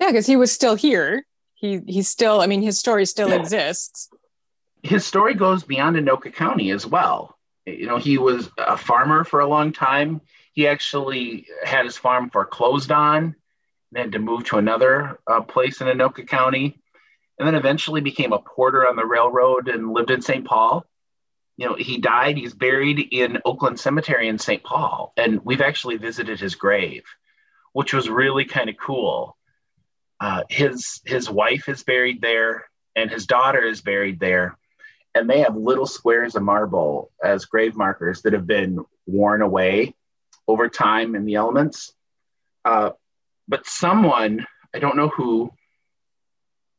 Yeah 0.00 0.08
because 0.08 0.26
he 0.26 0.36
was 0.36 0.52
still 0.52 0.74
here. 0.74 1.24
He 1.54 1.80
he's 1.86 2.08
still 2.08 2.40
i 2.40 2.46
mean 2.46 2.62
his 2.62 2.78
story 2.78 3.04
still 3.06 3.28
yeah. 3.28 3.36
exists. 3.36 4.08
His 4.82 5.06
story 5.06 5.34
goes 5.34 5.62
beyond 5.62 5.96
anoka 5.96 6.32
county 6.34 6.70
as 6.70 6.86
well 6.86 7.38
you 7.66 7.86
know, 7.86 7.98
he 7.98 8.18
was 8.18 8.50
a 8.58 8.76
farmer 8.76 9.24
for 9.24 9.40
a 9.40 9.48
long 9.48 9.72
time. 9.72 10.20
He 10.52 10.66
actually 10.66 11.46
had 11.64 11.84
his 11.84 11.96
farm 11.96 12.30
foreclosed 12.30 12.90
on 12.90 13.36
had 13.94 14.12
to 14.12 14.18
move 14.18 14.44
to 14.44 14.58
another 14.58 15.18
uh, 15.26 15.40
place 15.40 15.80
in 15.80 15.88
Anoka 15.88 16.26
County. 16.26 16.80
And 17.38 17.46
then 17.46 17.54
eventually 17.54 18.00
became 18.02 18.32
a 18.32 18.38
porter 18.38 18.86
on 18.86 18.96
the 18.96 19.06
railroad 19.06 19.68
and 19.68 19.92
lived 19.92 20.10
in 20.10 20.20
St. 20.20 20.44
Paul. 20.44 20.84
You 21.56 21.68
know, 21.68 21.74
he 21.74 21.98
died. 21.98 22.36
He's 22.36 22.54
buried 22.54 23.08
in 23.12 23.38
Oakland 23.44 23.80
Cemetery 23.80 24.28
in 24.28 24.38
St. 24.38 24.62
Paul. 24.62 25.12
And 25.16 25.40
we've 25.44 25.60
actually 25.62 25.96
visited 25.96 26.38
his 26.38 26.54
grave, 26.54 27.04
which 27.72 27.94
was 27.94 28.10
really 28.10 28.44
kind 28.44 28.68
of 28.68 28.76
cool. 28.76 29.36
Uh, 30.20 30.42
his 30.50 31.00
his 31.06 31.30
wife 31.30 31.68
is 31.68 31.82
buried 31.82 32.20
there, 32.20 32.68
and 32.94 33.10
his 33.10 33.26
daughter 33.26 33.62
is 33.62 33.80
buried 33.80 34.20
there 34.20 34.58
and 35.14 35.28
they 35.28 35.40
have 35.40 35.56
little 35.56 35.86
squares 35.86 36.36
of 36.36 36.42
marble 36.42 37.10
as 37.22 37.44
grave 37.44 37.76
markers 37.76 38.22
that 38.22 38.32
have 38.32 38.46
been 38.46 38.84
worn 39.06 39.42
away 39.42 39.94
over 40.46 40.68
time 40.68 41.14
in 41.14 41.24
the 41.24 41.34
elements. 41.34 41.92
Uh, 42.64 42.90
but 43.48 43.66
someone, 43.66 44.46
I 44.74 44.78
don't 44.78 44.96
know 44.96 45.08
who, 45.08 45.52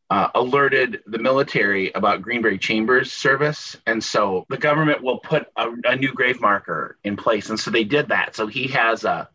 uh, 0.09 0.29
alerted 0.35 1.01
the 1.07 1.17
military 1.17 1.89
about 1.93 2.21
Greenberry 2.21 2.57
Chambers 2.57 3.13
service. 3.13 3.77
And 3.85 4.03
so 4.03 4.45
the 4.50 4.57
government 4.57 5.01
will 5.01 5.19
put 5.19 5.47
a, 5.55 5.69
a, 5.85 5.95
new 5.95 6.11
grave 6.13 6.41
marker 6.41 6.97
in 7.05 7.15
place. 7.15 7.50
And 7.50 7.57
so 7.57 7.71
they 7.71 7.85
did 7.85 8.09
that. 8.09 8.35
So 8.35 8.47
he 8.47 8.67
has 8.67 9.05
a, 9.05 9.29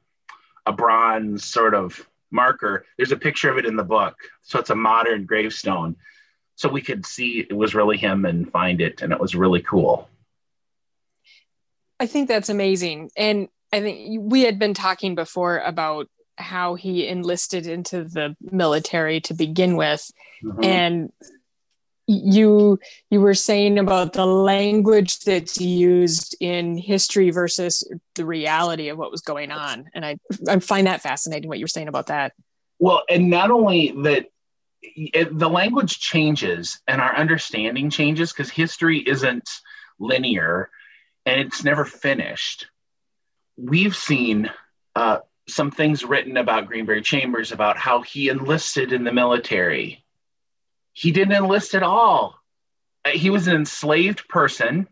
a 0.66 0.72
bronze 0.72 1.44
sort 1.44 1.74
of 1.74 2.06
marker. 2.30 2.84
There's 2.98 3.12
a 3.12 3.16
picture 3.16 3.50
of 3.50 3.56
it 3.56 3.64
in 3.64 3.76
the 3.76 3.84
book. 3.84 4.16
So 4.42 4.58
it's 4.58 4.68
a 4.68 4.74
modern 4.74 5.24
gravestone 5.24 5.96
so 6.56 6.68
we 6.68 6.80
could 6.80 7.06
see 7.06 7.46
it 7.48 7.56
was 7.56 7.74
really 7.74 7.96
him 7.96 8.24
and 8.24 8.50
find 8.50 8.80
it 8.80 9.02
and 9.02 9.12
it 9.12 9.20
was 9.20 9.34
really 9.34 9.62
cool. 9.62 10.08
I 12.00 12.06
think 12.06 12.28
that's 12.28 12.48
amazing. 12.48 13.10
And 13.16 13.48
i 13.72 13.80
think 13.80 14.20
we 14.22 14.42
had 14.42 14.58
been 14.58 14.74
talking 14.74 15.14
before 15.14 15.58
about 15.58 16.08
how 16.38 16.74
he 16.74 17.08
enlisted 17.08 17.66
into 17.66 18.04
the 18.04 18.36
military 18.40 19.20
to 19.20 19.34
begin 19.34 19.76
with. 19.76 20.10
Mm-hmm. 20.44 20.64
and 20.64 21.12
you 22.06 22.78
you 23.10 23.20
were 23.20 23.34
saying 23.34 23.78
about 23.78 24.12
the 24.12 24.26
language 24.26 25.20
that's 25.20 25.60
used 25.60 26.36
in 26.40 26.76
history 26.76 27.30
versus 27.30 27.82
the 28.14 28.24
reality 28.24 28.88
of 28.88 28.98
what 28.98 29.10
was 29.10 29.22
going 29.22 29.50
on. 29.50 29.86
And 29.94 30.04
i 30.04 30.16
i 30.48 30.58
find 30.60 30.86
that 30.86 31.02
fascinating 31.02 31.48
what 31.48 31.58
you 31.58 31.64
were 31.64 31.68
saying 31.68 31.88
about 31.88 32.06
that. 32.06 32.32
Well 32.78 33.02
and 33.10 33.28
not 33.28 33.50
only 33.50 33.92
that 34.02 34.26
it, 34.94 35.38
the 35.38 35.48
language 35.48 35.98
changes 35.98 36.80
and 36.86 37.00
our 37.00 37.14
understanding 37.14 37.90
changes 37.90 38.32
because 38.32 38.50
history 38.50 38.98
isn't 38.98 39.48
linear 39.98 40.70
and 41.24 41.40
it's 41.40 41.64
never 41.64 41.84
finished. 41.84 42.66
We've 43.56 43.96
seen 43.96 44.50
uh, 44.94 45.18
some 45.48 45.70
things 45.70 46.04
written 46.04 46.36
about 46.36 46.66
Greenberry 46.66 47.02
Chambers 47.02 47.52
about 47.52 47.76
how 47.76 48.02
he 48.02 48.28
enlisted 48.28 48.92
in 48.92 49.04
the 49.04 49.12
military. 49.12 50.04
He 50.92 51.12
didn't 51.12 51.34
enlist 51.34 51.74
at 51.74 51.82
all. 51.82 52.38
Uh, 53.04 53.10
he 53.10 53.30
was 53.30 53.46
an 53.48 53.56
enslaved 53.56 54.28
person. 54.28 54.88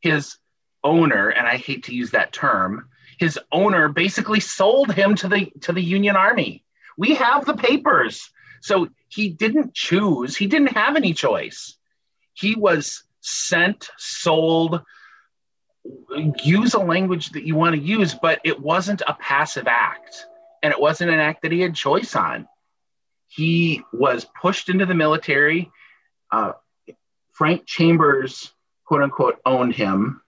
His 0.00 0.36
owner, 0.82 1.28
and 1.28 1.46
I 1.46 1.56
hate 1.56 1.84
to 1.84 1.94
use 1.94 2.12
that 2.12 2.32
term, 2.32 2.88
his 3.18 3.38
owner 3.52 3.88
basically 3.88 4.40
sold 4.40 4.92
him 4.92 5.14
to 5.16 5.28
the 5.28 5.52
to 5.60 5.72
the 5.72 5.82
Union 5.82 6.16
Army. 6.16 6.64
We 6.96 7.14
have 7.16 7.44
the 7.44 7.54
papers. 7.54 8.30
So 8.62 8.88
he 9.10 9.28
didn't 9.28 9.74
choose, 9.74 10.36
he 10.36 10.46
didn't 10.46 10.72
have 10.72 10.96
any 10.96 11.12
choice. 11.12 11.76
He 12.32 12.54
was 12.54 13.02
sent, 13.20 13.90
sold, 13.98 14.82
use 16.42 16.74
a 16.74 16.78
language 16.78 17.30
that 17.30 17.44
you 17.44 17.56
want 17.56 17.74
to 17.74 17.80
use, 17.82 18.14
but 18.14 18.40
it 18.44 18.60
wasn't 18.60 19.02
a 19.06 19.14
passive 19.14 19.66
act. 19.66 20.26
And 20.62 20.72
it 20.72 20.80
wasn't 20.80 21.10
an 21.10 21.18
act 21.18 21.42
that 21.42 21.52
he 21.52 21.60
had 21.60 21.74
choice 21.74 22.14
on. 22.14 22.46
He 23.26 23.82
was 23.92 24.26
pushed 24.40 24.68
into 24.68 24.86
the 24.86 24.94
military. 24.94 25.70
Uh, 26.30 26.52
Frank 27.32 27.66
Chambers, 27.66 28.52
quote 28.84 29.02
unquote, 29.02 29.40
owned 29.44 29.74
him 29.74 30.20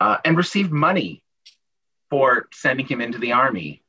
uh, 0.00 0.18
and 0.24 0.36
received 0.36 0.72
money 0.72 1.22
for 2.10 2.48
sending 2.52 2.86
him 2.86 3.00
into 3.00 3.18
the 3.18 3.32
army. 3.32 3.82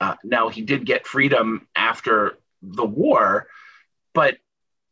Uh, 0.00 0.16
now, 0.24 0.48
he 0.48 0.62
did 0.62 0.84
get 0.84 1.06
freedom 1.06 1.68
after 1.76 2.38
the 2.64 2.84
war, 2.84 3.46
but 4.12 4.38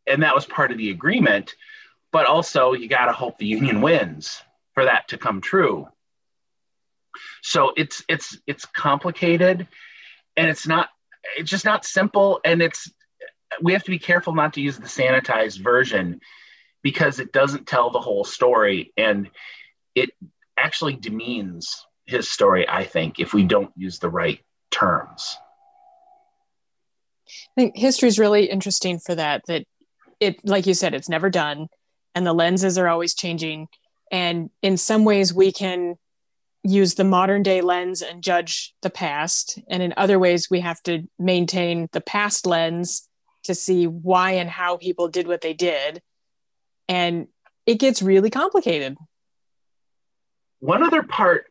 and 0.07 0.23
that 0.23 0.35
was 0.35 0.47
part 0.47 0.73
of 0.73 0.79
the 0.79 0.91
agreement. 0.91 1.55
But 2.12 2.26
also, 2.26 2.73
you 2.75 2.88
got 2.88 3.07
to 3.07 3.12
hope 3.12 3.38
the 3.38 3.47
union 3.47 3.81
wins 3.81 4.43
for 4.75 4.85
that 4.85 5.09
to 5.09 5.19
come 5.19 5.41
true. 5.41 5.88
So 7.43 7.73
it's 7.76 8.05
it's 8.09 8.38
it's 8.47 8.64
complicated, 8.64 9.67
and 10.37 10.49
it's 10.49 10.67
not 10.67 10.88
it's 11.37 11.50
just 11.50 11.64
not 11.64 11.85
simple, 11.85 12.41
and 12.45 12.61
it's 12.61 12.91
we 13.61 13.73
have 13.73 13.85
to 13.85 13.91
be 13.91 13.99
careful 13.99 14.35
not 14.35 14.55
to 14.55 14.61
use 14.61 14.79
the 14.79 14.87
sanitized 14.87 15.62
version 15.62 16.21
because 16.83 17.21
it 17.21 17.33
doesn't 17.33 17.67
tell 17.67 17.91
the 17.91 18.00
whole 18.00 18.25
story 18.25 18.93
and 18.97 19.31
it 19.95 20.11
actually 20.57 20.95
demeans 20.95 21.87
his 22.07 22.29
story 22.29 22.69
i 22.69 22.85
think 22.85 23.19
if 23.19 23.35
we 23.35 23.45
don't 23.45 23.73
use 23.76 23.99
the 23.99 24.09
right 24.09 24.41
terms 24.71 25.37
I 27.57 27.61
think 27.61 27.77
history 27.77 28.09
is 28.09 28.19
really 28.19 28.45
interesting 28.45 28.99
for 28.99 29.15
that. 29.15 29.43
That 29.47 29.65
it, 30.21 30.45
like 30.47 30.67
you 30.67 30.75
said, 30.75 30.95
it's 30.95 31.09
never 31.09 31.31
done, 31.31 31.69
and 32.15 32.27
the 32.27 32.33
lenses 32.33 32.79
are 32.79 32.89
always 32.89 33.15
changing. 33.15 33.69
And 34.11 34.51
in 34.61 34.77
some 34.77 35.05
ways, 35.05 35.33
we 35.33 35.53
can 35.53 35.97
use 36.65 36.95
the 36.95 37.05
modern 37.05 37.43
day 37.43 37.61
lens 37.61 38.03
and 38.03 38.23
judge 38.23 38.75
the 38.83 38.91
past. 38.91 39.59
And 39.69 39.83
in 39.83 39.95
other 39.97 40.19
ways, 40.19 40.49
we 40.51 40.61
have 40.61 40.83
to 40.85 41.09
maintain 41.19 41.89
the 41.93 42.01
past 42.01 42.47
lens 42.47 43.09
to 43.45 43.55
see 43.55 43.87
why 43.87 44.33
and 44.33 44.49
how 44.49 44.77
people 44.77 45.09
did 45.09 45.27
what 45.27 45.41
they 45.41 45.55
did. 45.55 46.01
And 46.89 47.27
it 47.67 47.81
gets 47.81 48.03
really 48.03 48.31
complicated. 48.31 48.97
One 50.61 50.85
other 50.85 51.03
part, 51.03 51.47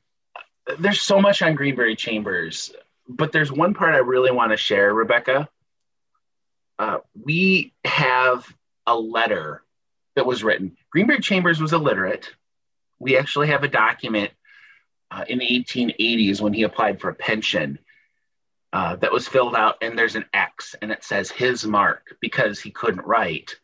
there's 0.80 1.02
so 1.02 1.20
much 1.20 1.42
on 1.42 1.56
Greenberry 1.56 1.96
Chambers, 1.96 2.72
but 3.10 3.34
there's 3.34 3.52
one 3.52 3.74
part 3.74 3.94
I 3.94 3.98
really 3.98 4.32
want 4.32 4.52
to 4.52 4.58
share, 4.58 4.94
Rebecca. 4.94 5.50
Uh, 6.82 6.98
we 7.14 7.72
have 7.86 8.44
a 8.88 8.98
letter 8.98 9.62
that 10.16 10.26
was 10.26 10.44
written. 10.44 10.76
Greenberry 10.90 11.20
Chambers 11.20 11.62
was 11.62 11.74
illiterate. 11.74 12.32
We 12.98 13.20
actually 13.20 13.50
have 13.50 13.64
a 13.64 13.68
document 13.68 14.32
uh, 15.12 15.24
in 15.28 15.38
the 15.38 15.46
1880s 15.46 16.42
when 16.42 16.54
he 16.54 16.64
applied 16.64 17.00
for 17.00 17.10
a 17.10 17.14
pension 17.14 17.78
uh, 18.74 18.96
that 18.96 19.12
was 19.12 19.28
filled 19.28 19.56
out, 19.56 19.76
and 19.84 19.96
there's 19.96 20.16
an 20.16 20.26
X, 20.34 20.74
and 20.82 20.92
it 20.92 21.04
says 21.04 21.30
his 21.30 21.68
mark 21.68 22.16
because 22.20 22.60
he 22.60 22.72
couldn't 22.72 23.06
write. 23.06 23.58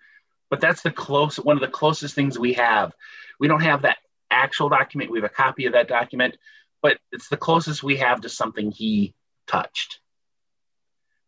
But 0.52 0.62
that's 0.62 0.84
the 0.84 0.92
close 0.92 1.38
one 1.38 1.58
of 1.58 1.62
the 1.62 1.70
closest 1.70 2.14
things 2.14 2.38
we 2.38 2.54
have. 2.54 2.94
We 3.40 3.48
don't 3.48 3.64
have 3.64 3.82
that 3.82 3.98
actual 4.30 4.70
document. 4.70 5.10
We 5.10 5.18
have 5.18 5.32
a 5.32 5.34
copy 5.34 5.66
of 5.66 5.74
that 5.74 5.88
document, 5.88 6.38
but 6.84 7.00
it's 7.12 7.30
the 7.30 7.38
closest 7.38 7.82
we 7.82 7.96
have 7.98 8.22
to 8.22 8.30
something 8.30 8.70
he 8.70 9.16
touched. 9.48 10.02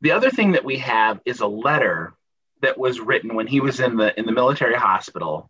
The 0.01 0.11
other 0.11 0.29
thing 0.31 0.53
that 0.53 0.65
we 0.65 0.77
have 0.77 1.19
is 1.25 1.41
a 1.41 1.47
letter 1.47 2.13
that 2.61 2.77
was 2.77 2.99
written 2.99 3.35
when 3.35 3.47
he 3.47 3.61
was 3.61 3.79
in 3.79 3.97
the 3.97 4.17
in 4.17 4.25
the 4.25 4.31
military 4.31 4.75
hospital 4.75 5.49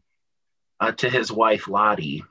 uh, 0.79 0.91
to 0.93 1.09
his 1.09 1.31
wife 1.31 1.67
Lottie, 1.67 2.23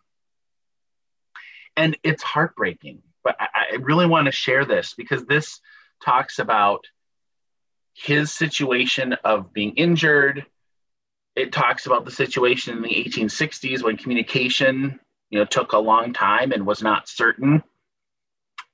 and 1.77 1.97
it's 2.03 2.23
heartbreaking. 2.23 3.03
But 3.23 3.37
I, 3.41 3.49
I 3.73 3.77
really 3.77 4.07
want 4.07 4.27
to 4.27 4.33
share 4.33 4.65
this 4.65 4.95
because 4.97 5.25
this 5.27 5.61
talks 6.05 6.39
about 6.39 6.87
his 7.95 8.33
situation 8.33 9.15
of 9.25 9.53
being 9.53 9.75
injured. 9.75 10.47
It 11.35 11.53
talks 11.53 11.87
about 11.87 12.05
the 12.05 12.11
situation 12.11 12.77
in 12.77 12.83
the 12.83 12.89
1860s 12.89 13.83
when 13.83 13.97
communication, 13.97 14.99
you 15.31 15.39
know, 15.39 15.45
took 15.45 15.73
a 15.73 15.79
long 15.79 16.13
time 16.13 16.53
and 16.53 16.67
was 16.67 16.83
not 16.83 17.09
certain. 17.09 17.63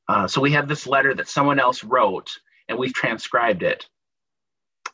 Uh, 0.09 0.29
so 0.29 0.41
we 0.41 0.53
have 0.53 0.69
this 0.69 0.87
letter 0.87 1.15
that 1.15 1.29
someone 1.29 1.59
else 1.59 1.83
wrote, 1.83 2.31
and 2.69 2.79
we've 2.79 2.95
transcribed 2.95 3.63
it. 3.63 3.89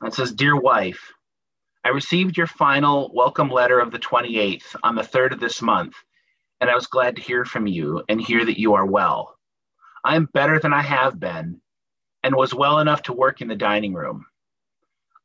It 0.04 0.14
says, 0.14 0.32
"Dear 0.32 0.56
wife, 0.56 1.12
I 1.84 1.90
received 1.90 2.36
your 2.36 2.46
final 2.46 3.10
welcome 3.14 3.48
letter 3.50 3.80
of 3.80 3.90
the 3.90 3.98
28th 3.98 4.76
on 4.82 4.94
the 4.94 5.02
3rd 5.02 5.32
of 5.32 5.40
this 5.40 5.62
month, 5.62 5.94
and 6.60 6.68
I 6.68 6.74
was 6.74 6.86
glad 6.86 7.16
to 7.16 7.22
hear 7.22 7.44
from 7.44 7.66
you 7.66 8.04
and 8.08 8.20
hear 8.20 8.44
that 8.44 8.60
you 8.60 8.74
are 8.74 8.86
well. 8.86 9.38
I 10.04 10.16
am 10.16 10.26
better 10.26 10.58
than 10.58 10.72
I 10.72 10.82
have 10.82 11.18
been, 11.18 11.60
and 12.22 12.34
was 12.34 12.54
well 12.54 12.80
enough 12.80 13.02
to 13.04 13.12
work 13.12 13.40
in 13.40 13.48
the 13.48 13.56
dining 13.56 13.94
room. 13.94 14.26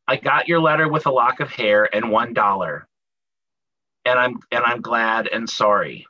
I 0.08 0.18
got 0.18 0.48
your 0.48 0.60
letter 0.62 0.88
with 0.88 1.08
a 1.08 1.12
lock 1.12 1.40
of 1.40 1.50
hair 1.50 1.94
and 1.94 2.12
one 2.12 2.34
dollar. 2.34 2.88
And 4.06 4.20
I'm 4.20 4.40
and 4.52 4.64
I'm 4.64 4.82
glad 4.82 5.28
and 5.28 5.50
sorry. 5.50 6.06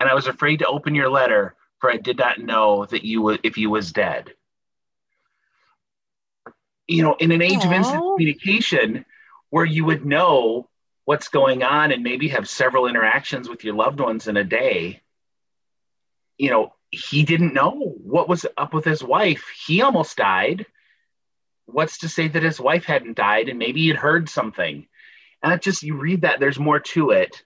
And 0.00 0.08
I 0.08 0.14
was 0.14 0.28
afraid 0.28 0.58
to 0.60 0.68
open 0.68 0.94
your 0.94 1.10
letter, 1.10 1.56
for 1.80 1.90
I 1.90 1.96
did 1.96 2.18
not 2.18 2.38
know 2.38 2.86
that 2.86 3.04
you 3.04 3.30
if 3.42 3.58
you 3.58 3.68
was 3.70 3.92
dead. 3.92 4.32
You 6.88 7.02
know, 7.02 7.14
in 7.20 7.30
an 7.30 7.42
age 7.42 7.60
Aww. 7.60 7.66
of 7.66 7.72
instant 7.72 8.02
communication 8.16 9.04
where 9.50 9.64
you 9.64 9.84
would 9.84 10.04
know 10.04 10.68
what's 11.04 11.28
going 11.28 11.62
on 11.62 11.92
and 11.92 12.02
maybe 12.02 12.28
have 12.28 12.48
several 12.48 12.86
interactions 12.86 13.48
with 13.48 13.64
your 13.64 13.74
loved 13.74 14.00
ones 14.00 14.28
in 14.28 14.36
a 14.36 14.44
day, 14.44 15.00
you 16.36 16.50
know, 16.50 16.74
he 16.90 17.22
didn't 17.22 17.54
know 17.54 17.72
what 17.72 18.28
was 18.28 18.46
up 18.56 18.72
with 18.72 18.84
his 18.84 19.02
wife. 19.02 19.44
He 19.66 19.82
almost 19.82 20.16
died. 20.16 20.66
What's 21.66 21.98
to 21.98 22.08
say 22.08 22.28
that 22.28 22.42
his 22.42 22.58
wife 22.58 22.84
hadn't 22.84 23.16
died 23.16 23.48
and 23.48 23.58
maybe 23.58 23.82
he'd 23.82 23.96
heard 23.96 24.28
something? 24.28 24.86
And 25.42 25.52
it 25.52 25.62
just, 25.62 25.82
you 25.82 25.96
read 25.96 26.22
that, 26.22 26.40
there's 26.40 26.58
more 26.58 26.80
to 26.80 27.10
it. 27.10 27.42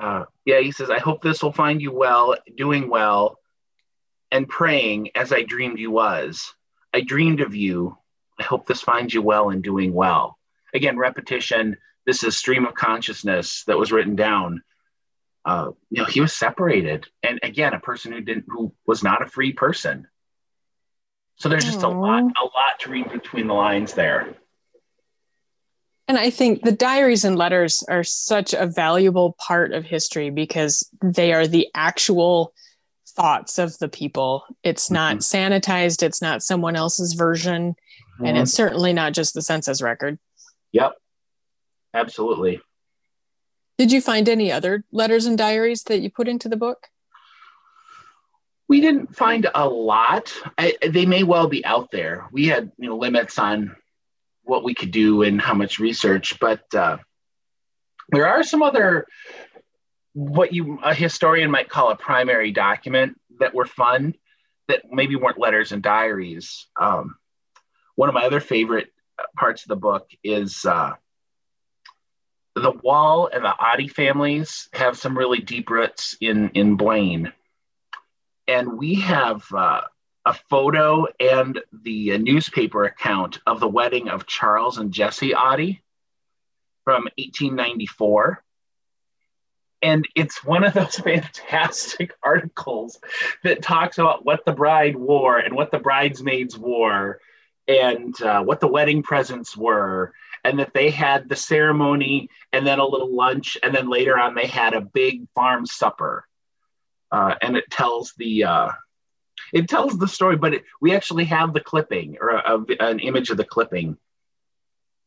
Uh, 0.00 0.24
yeah, 0.44 0.60
he 0.60 0.72
says, 0.72 0.90
I 0.90 0.98
hope 0.98 1.22
this 1.22 1.42
will 1.42 1.52
find 1.52 1.80
you 1.80 1.92
well, 1.92 2.36
doing 2.56 2.88
well, 2.88 3.38
and 4.30 4.48
praying 4.48 5.10
as 5.14 5.32
I 5.32 5.42
dreamed 5.42 5.78
you 5.78 5.90
was. 5.90 6.54
I 6.92 7.00
dreamed 7.00 7.40
of 7.40 7.54
you. 7.54 7.96
I 8.38 8.44
hope 8.44 8.66
this 8.66 8.80
finds 8.80 9.14
you 9.14 9.22
well 9.22 9.50
and 9.50 9.62
doing 9.62 9.92
well. 9.92 10.38
Again, 10.74 10.96
repetition. 10.96 11.76
This 12.06 12.24
is 12.24 12.36
stream 12.36 12.66
of 12.66 12.74
consciousness 12.74 13.64
that 13.66 13.78
was 13.78 13.92
written 13.92 14.16
down 14.16 14.62
uh, 15.44 15.70
you 15.90 16.02
know, 16.02 16.08
he 16.08 16.20
was 16.20 16.32
separated, 16.32 17.06
and 17.22 17.40
again, 17.42 17.74
a 17.74 17.80
person 17.80 18.12
who 18.12 18.20
didn't, 18.20 18.44
who 18.48 18.72
was 18.86 19.02
not 19.02 19.22
a 19.22 19.26
free 19.26 19.52
person. 19.52 20.06
So 21.36 21.48
there's 21.48 21.64
just 21.64 21.80
Aww. 21.80 21.84
a 21.84 21.98
lot, 21.98 22.22
a 22.22 22.44
lot 22.44 22.78
to 22.80 22.90
read 22.90 23.10
between 23.10 23.48
the 23.48 23.54
lines 23.54 23.94
there. 23.94 24.34
And 26.06 26.18
I 26.18 26.30
think 26.30 26.62
the 26.62 26.72
diaries 26.72 27.24
and 27.24 27.36
letters 27.36 27.82
are 27.88 28.04
such 28.04 28.54
a 28.54 28.66
valuable 28.66 29.34
part 29.38 29.72
of 29.72 29.84
history 29.84 30.30
because 30.30 30.88
they 31.02 31.32
are 31.32 31.46
the 31.46 31.68
actual 31.74 32.52
thoughts 33.08 33.58
of 33.58 33.76
the 33.78 33.88
people. 33.88 34.44
It's 34.62 34.90
not 34.90 35.16
mm-hmm. 35.16 35.54
sanitized, 35.54 36.02
it's 36.02 36.22
not 36.22 36.42
someone 36.42 36.76
else's 36.76 37.14
version, 37.14 37.74
mm-hmm. 38.14 38.26
and 38.26 38.38
it's 38.38 38.52
certainly 38.52 38.92
not 38.92 39.12
just 39.12 39.34
the 39.34 39.42
census 39.42 39.82
record. 39.82 40.18
Yep. 40.72 40.94
Absolutely. 41.94 42.60
Did 43.78 43.92
you 43.92 44.00
find 44.00 44.28
any 44.28 44.52
other 44.52 44.84
letters 44.92 45.26
and 45.26 45.36
diaries 45.36 45.82
that 45.84 46.00
you 46.00 46.10
put 46.10 46.28
into 46.28 46.48
the 46.48 46.56
book? 46.56 46.88
We 48.68 48.80
didn't 48.80 49.14
find 49.14 49.48
a 49.54 49.68
lot. 49.68 50.32
I, 50.56 50.76
they 50.86 51.04
may 51.04 51.24
well 51.24 51.46
be 51.46 51.64
out 51.64 51.90
there. 51.90 52.28
We 52.32 52.46
had 52.46 52.72
you 52.78 52.88
know 52.88 52.96
limits 52.96 53.38
on 53.38 53.76
what 54.44 54.64
we 54.64 54.74
could 54.74 54.90
do 54.90 55.22
and 55.22 55.40
how 55.40 55.54
much 55.54 55.78
research, 55.78 56.38
but 56.40 56.62
uh, 56.74 56.98
there 58.10 58.26
are 58.26 58.42
some 58.42 58.62
other 58.62 59.06
what 60.14 60.52
you 60.52 60.78
a 60.82 60.94
historian 60.94 61.50
might 61.50 61.68
call 61.68 61.90
a 61.90 61.96
primary 61.96 62.52
document 62.52 63.18
that 63.40 63.54
were 63.54 63.66
fun 63.66 64.14
that 64.68 64.82
maybe 64.90 65.16
weren't 65.16 65.38
letters 65.38 65.72
and 65.72 65.82
diaries. 65.82 66.68
Um, 66.80 67.16
one 67.94 68.08
of 68.08 68.14
my 68.14 68.24
other 68.24 68.40
favorite 68.40 68.92
parts 69.36 69.62
of 69.62 69.68
the 69.68 69.76
book 69.76 70.10
is 70.22 70.64
uh, 70.64 70.92
the 72.54 72.72
Wall 72.72 73.28
and 73.32 73.44
the 73.44 73.54
Oddie 73.58 73.90
families 73.90 74.68
have 74.72 74.98
some 74.98 75.16
really 75.16 75.40
deep 75.40 75.70
roots 75.70 76.16
in 76.20 76.50
in 76.50 76.76
Blaine, 76.76 77.32
and 78.46 78.78
we 78.78 78.94
have 78.96 79.44
uh, 79.52 79.82
a 80.24 80.34
photo 80.34 81.06
and 81.18 81.60
the 81.82 82.12
uh, 82.12 82.18
newspaper 82.18 82.84
account 82.84 83.40
of 83.46 83.60
the 83.60 83.68
wedding 83.68 84.08
of 84.08 84.26
Charles 84.26 84.78
and 84.78 84.92
Jessie 84.92 85.34
Oddie 85.34 85.80
from 86.84 87.04
1894. 87.18 88.42
And 89.82 90.06
it's 90.14 90.44
one 90.44 90.62
of 90.62 90.74
those 90.74 90.96
fantastic 91.04 92.14
articles 92.22 93.00
that 93.42 93.62
talks 93.62 93.98
about 93.98 94.24
what 94.24 94.44
the 94.44 94.52
bride 94.52 94.96
wore 94.96 95.38
and 95.38 95.54
what 95.54 95.72
the 95.72 95.80
bridesmaids 95.80 96.56
wore 96.56 97.20
and 97.68 98.20
uh, 98.22 98.42
what 98.42 98.60
the 98.60 98.68
wedding 98.68 99.02
presents 99.02 99.56
were 99.56 100.12
and 100.44 100.58
that 100.58 100.74
they 100.74 100.90
had 100.90 101.28
the 101.28 101.36
ceremony 101.36 102.28
and 102.52 102.66
then 102.66 102.78
a 102.78 102.86
little 102.86 103.14
lunch, 103.14 103.56
and 103.62 103.74
then 103.74 103.88
later 103.88 104.18
on 104.18 104.34
they 104.34 104.46
had 104.46 104.74
a 104.74 104.80
big 104.80 105.26
farm 105.34 105.64
supper. 105.66 106.26
Uh, 107.10 107.34
and 107.42 107.56
it 107.56 107.70
tells 107.70 108.12
the 108.16 108.44
uh, 108.44 108.70
it 109.52 109.68
tells 109.68 109.98
the 109.98 110.08
story, 110.08 110.36
but 110.36 110.54
it, 110.54 110.64
we 110.80 110.94
actually 110.94 111.24
have 111.26 111.52
the 111.52 111.60
clipping 111.60 112.16
or 112.20 112.30
a, 112.30 112.56
a, 112.56 112.64
an 112.80 112.98
image 113.00 113.30
of 113.30 113.36
the 113.36 113.44
clipping. 113.44 113.96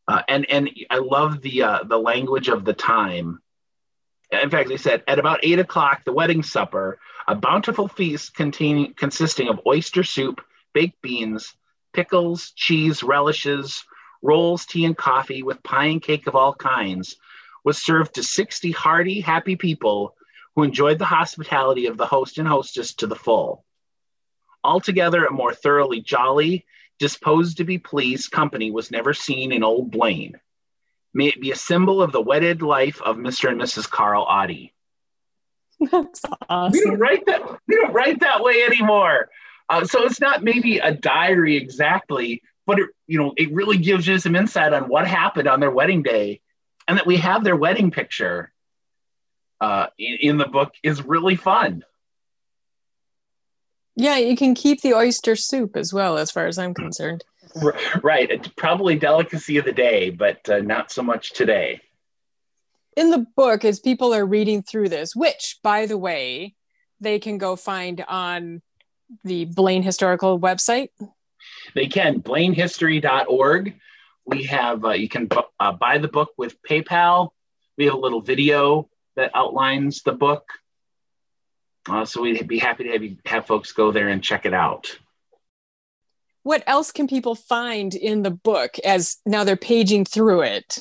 Uh, 0.08 0.22
and 0.28 0.46
and 0.50 0.70
I 0.90 1.00
love 1.00 1.42
the 1.42 1.64
uh, 1.64 1.84
the 1.84 1.98
language 1.98 2.48
of 2.48 2.64
the 2.64 2.74
time. 2.74 3.42
In 4.32 4.50
fact, 4.50 4.70
they 4.70 4.78
said 4.78 5.04
at 5.08 5.20
about 5.20 5.40
eight 5.44 5.60
o'clock, 5.60 6.04
the 6.06 6.14
wedding 6.14 6.44
supper, 6.44 7.00
a 7.28 7.36
bountiful 7.36 7.88
feast 7.88 8.36
containing 8.36 8.94
consisting 8.94 9.50
of 9.50 9.60
oyster 9.66 10.04
soup, 10.04 10.42
baked 10.74 11.02
beans, 11.02 11.56
pickles, 11.96 12.52
cheese, 12.52 13.02
relishes, 13.02 13.86
rolls, 14.22 14.66
tea, 14.66 14.84
and 14.84 14.98
coffee 14.98 15.44
with 15.44 15.64
pie 15.64 15.86
and 15.86 16.02
cake 16.02 16.28
of 16.28 16.36
all 16.36 16.54
kinds 16.54 17.16
was 17.64 17.82
served 17.82 18.16
to 18.16 18.24
60 18.24 18.72
hearty, 18.72 19.22
happy 19.22 19.56
people 19.56 20.16
who 20.56 20.64
enjoyed 20.64 21.00
the 21.00 21.06
hospitality 21.06 21.86
of 21.88 21.98
the 21.98 22.06
host 22.06 22.38
and 22.38 22.48
hostess 22.48 22.94
to 22.96 23.08
the 23.08 23.16
full. 23.16 23.64
Altogether, 24.64 25.26
a 25.26 25.32
more 25.32 25.54
thoroughly 25.54 26.02
jolly, 26.02 26.66
disposed 27.00 27.58
to 27.58 27.64
be 27.64 27.78
pleased 27.78 28.32
company 28.32 28.72
was 28.72 28.92
never 28.92 29.14
seen 29.14 29.52
in 29.52 29.64
Old 29.64 29.90
Blaine. 29.90 30.40
May 31.14 31.28
it 31.28 31.42
be 31.42 31.52
a 31.52 31.56
symbol 31.56 32.02
of 32.02 32.12
the 32.12 32.22
wedded 32.22 32.62
life 32.62 33.02
of 33.02 33.16
Mr. 33.16 33.50
and 33.50 33.60
Mrs. 33.60 33.90
Carl 33.90 34.26
Oddie. 34.26 34.74
That's 35.92 36.22
awesome. 36.50 36.72
We 36.72 36.84
don't 36.84 37.00
write 37.00 37.26
that. 37.28 37.42
We 37.68 37.76
don't 37.76 37.94
write 37.94 38.20
that 38.20 38.44
way 38.44 38.64
anymore. 38.64 39.30
Uh, 39.68 39.86
so 39.86 40.04
it's 40.04 40.22
not 40.22 40.44
maybe 40.44 40.80
a 40.80 40.92
diary 40.94 41.58
exactly, 41.58 42.42
but 42.68 42.80
it, 42.80 42.90
you 43.08 43.18
know, 43.18 43.34
it 43.38 43.52
really 43.54 43.78
gives 43.78 44.08
you 44.08 44.18
some 44.20 44.36
insight 44.36 44.74
on 44.74 44.84
what 44.84 45.08
happened 45.08 45.48
on 45.48 45.60
their 45.60 45.72
wedding 45.72 46.04
day 46.04 46.42
and 46.88 46.98
that 46.98 47.08
we 47.08 47.18
have 47.18 47.44
their 47.44 47.56
wedding 47.56 47.92
picture. 47.92 48.52
uh, 49.62 49.88
in, 49.98 50.18
in 50.22 50.38
the 50.38 50.48
book 50.48 50.74
is 50.84 51.04
really 51.04 51.36
fun. 51.36 51.84
Yeah, 53.96 54.18
you 54.18 54.36
can 54.36 54.56
keep 54.56 54.82
the 54.82 54.94
oyster 54.94 55.36
soup 55.36 55.78
as 55.78 55.94
well, 55.94 56.18
as 56.18 56.30
far 56.30 56.48
as 56.48 56.58
I'm 56.58 56.74
concerned. 56.74 57.24
Right. 58.04 58.30
It's 58.30 58.50
probably 58.50 58.98
delicacy 58.98 59.58
of 59.58 59.66
the 59.66 59.72
day, 59.72 60.10
but 60.10 60.48
uh, 60.50 60.60
not 60.60 60.92
so 60.92 61.02
much 61.02 61.32
today. 61.32 61.80
In 62.98 63.10
the 63.10 63.26
book, 63.36 63.64
as 63.64 63.80
people 63.80 64.14
are 64.14 64.26
reading 64.26 64.64
through 64.64 64.90
this, 64.90 65.16
which, 65.16 65.60
by 65.64 65.86
the 65.86 65.98
way, 65.98 66.56
they 67.00 67.20
can 67.20 67.38
go 67.38 67.56
find 67.56 68.04
on 68.08 68.62
the 69.24 69.46
Blaine 69.46 69.84
Historical 69.84 70.40
website? 70.40 70.90
They 71.74 71.88
can, 71.88 72.22
blainehistory.org. 72.22 73.76
We 74.26 74.44
have, 74.46 74.86
uh, 74.86 74.92
you 74.92 75.10
can 75.10 75.30
uh, 75.60 75.72
buy 75.74 75.98
the 75.98 76.08
book 76.08 76.32
with 76.38 76.62
PayPal. 76.64 77.30
We 77.78 77.86
have 77.86 77.94
a 77.94 77.98
little 77.98 78.22
video 78.22 78.90
that 79.16 79.32
outlines 79.34 80.02
the 80.02 80.14
book. 80.14 80.46
Uh, 81.88 82.06
so 82.06 82.22
we'd 82.22 82.48
be 82.48 82.58
happy 82.58 82.86
to 82.86 82.92
have 82.92 83.04
you 83.04 83.18
have 83.26 83.46
folks 83.46 83.72
go 83.72 83.92
there 83.92 84.10
and 84.10 84.24
check 84.24 84.46
it 84.46 84.54
out. 84.54 84.98
What 86.44 86.64
else 86.68 86.92
can 86.92 87.08
people 87.08 87.36
find 87.36 87.94
in 87.94 88.22
the 88.22 88.32
book 88.32 88.78
as 88.86 89.18
now 89.26 89.44
they're 89.44 89.56
paging 89.56 90.06
through 90.06 90.42
it? 90.42 90.80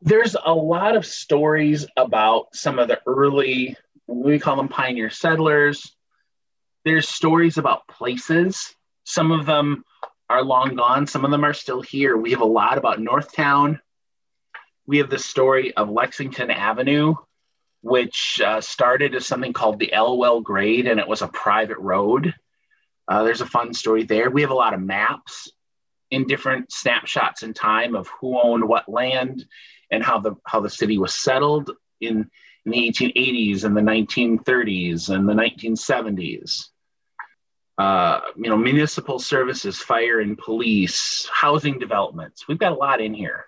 There's 0.00 0.36
a 0.44 0.54
lot 0.54 0.96
of 0.96 1.04
stories 1.04 1.86
about 1.96 2.54
some 2.54 2.78
of 2.78 2.86
the 2.86 3.00
early, 3.06 3.76
we 4.06 4.38
call 4.38 4.56
them 4.56 4.68
pioneer 4.68 5.10
settlers. 5.10 5.96
There's 6.84 7.08
stories 7.08 7.58
about 7.58 7.86
places. 7.88 8.74
Some 9.04 9.32
of 9.32 9.46
them 9.46 9.84
are 10.30 10.42
long 10.42 10.76
gone, 10.76 11.06
some 11.06 11.24
of 11.24 11.30
them 11.30 11.44
are 11.44 11.54
still 11.54 11.80
here. 11.80 12.16
We 12.16 12.30
have 12.32 12.40
a 12.40 12.46
lot 12.46 12.78
about 12.78 12.98
Northtown. 12.98 13.80
We 14.86 14.98
have 14.98 15.10
the 15.10 15.18
story 15.18 15.74
of 15.74 15.90
Lexington 15.90 16.50
Avenue, 16.50 17.14
which 17.82 18.40
uh, 18.44 18.60
started 18.60 19.14
as 19.14 19.26
something 19.26 19.52
called 19.52 19.78
the 19.78 19.92
Elwell 19.92 20.40
Grade, 20.40 20.86
and 20.86 21.00
it 21.00 21.08
was 21.08 21.22
a 21.22 21.28
private 21.28 21.78
road. 21.78 22.34
Uh, 23.06 23.22
there's 23.22 23.40
a 23.40 23.46
fun 23.46 23.72
story 23.72 24.04
there. 24.04 24.30
We 24.30 24.42
have 24.42 24.50
a 24.50 24.54
lot 24.54 24.74
of 24.74 24.80
maps 24.80 25.50
in 26.10 26.26
different 26.26 26.72
snapshots 26.72 27.42
in 27.42 27.54
time 27.54 27.94
of 27.94 28.08
who 28.20 28.40
owned 28.40 28.66
what 28.66 28.88
land 28.88 29.44
and 29.90 30.02
how 30.02 30.20
the 30.20 30.34
how 30.44 30.60
the 30.60 30.70
city 30.70 30.98
was 30.98 31.14
settled 31.14 31.70
in, 32.00 32.30
in 32.68 32.80
the 32.82 32.92
1880s 32.92 33.64
and 33.64 33.76
the 33.76 33.80
1930s 33.80 35.08
and 35.08 35.28
the 35.28 35.32
1970s. 35.32 36.66
Uh, 37.78 38.20
you 38.36 38.50
know, 38.50 38.56
municipal 38.56 39.18
services, 39.18 39.78
fire 39.78 40.20
and 40.20 40.36
police, 40.36 41.28
housing 41.32 41.78
developments. 41.78 42.48
We've 42.48 42.58
got 42.58 42.72
a 42.72 42.74
lot 42.74 43.00
in 43.00 43.14
here. 43.14 43.46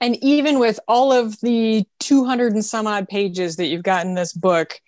And 0.00 0.16
even 0.22 0.60
with 0.60 0.78
all 0.86 1.12
of 1.12 1.40
the 1.40 1.84
200 1.98 2.52
and 2.52 2.64
some 2.64 2.86
odd 2.86 3.08
pages 3.08 3.56
that 3.56 3.66
you've 3.66 3.82
got 3.82 4.06
in 4.06 4.14
this 4.14 4.32
book, 4.32 4.80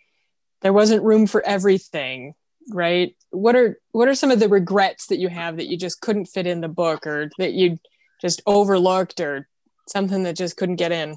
there 0.63 0.73
wasn't 0.73 1.03
room 1.03 1.27
for 1.27 1.45
everything, 1.45 2.35
right? 2.71 3.17
What 3.31 3.57
are 3.57 3.81
what 3.91 4.07
are 4.07 4.15
some 4.15 4.31
of 4.31 4.39
the 4.39 4.49
regrets 4.49 5.09
that 5.09 5.19
you 5.19 5.29
have 5.29 5.57
that 5.57 5.67
you 5.67 5.77
just 5.77 6.01
couldn't 6.01 6.27
fit 6.27 6.47
in 6.47 6.61
the 6.61 6.69
book 6.69 7.09
or 7.09 7.31
that 7.39 7.55
you 7.55 7.81
just 8.21 8.41
overlooked 8.47 9.21
or 9.21 9.49
something 9.89 10.23
that 10.23 10.37
just 10.37 10.57
couldn't 10.57 10.77
get 10.77 10.93
in? 10.93 11.17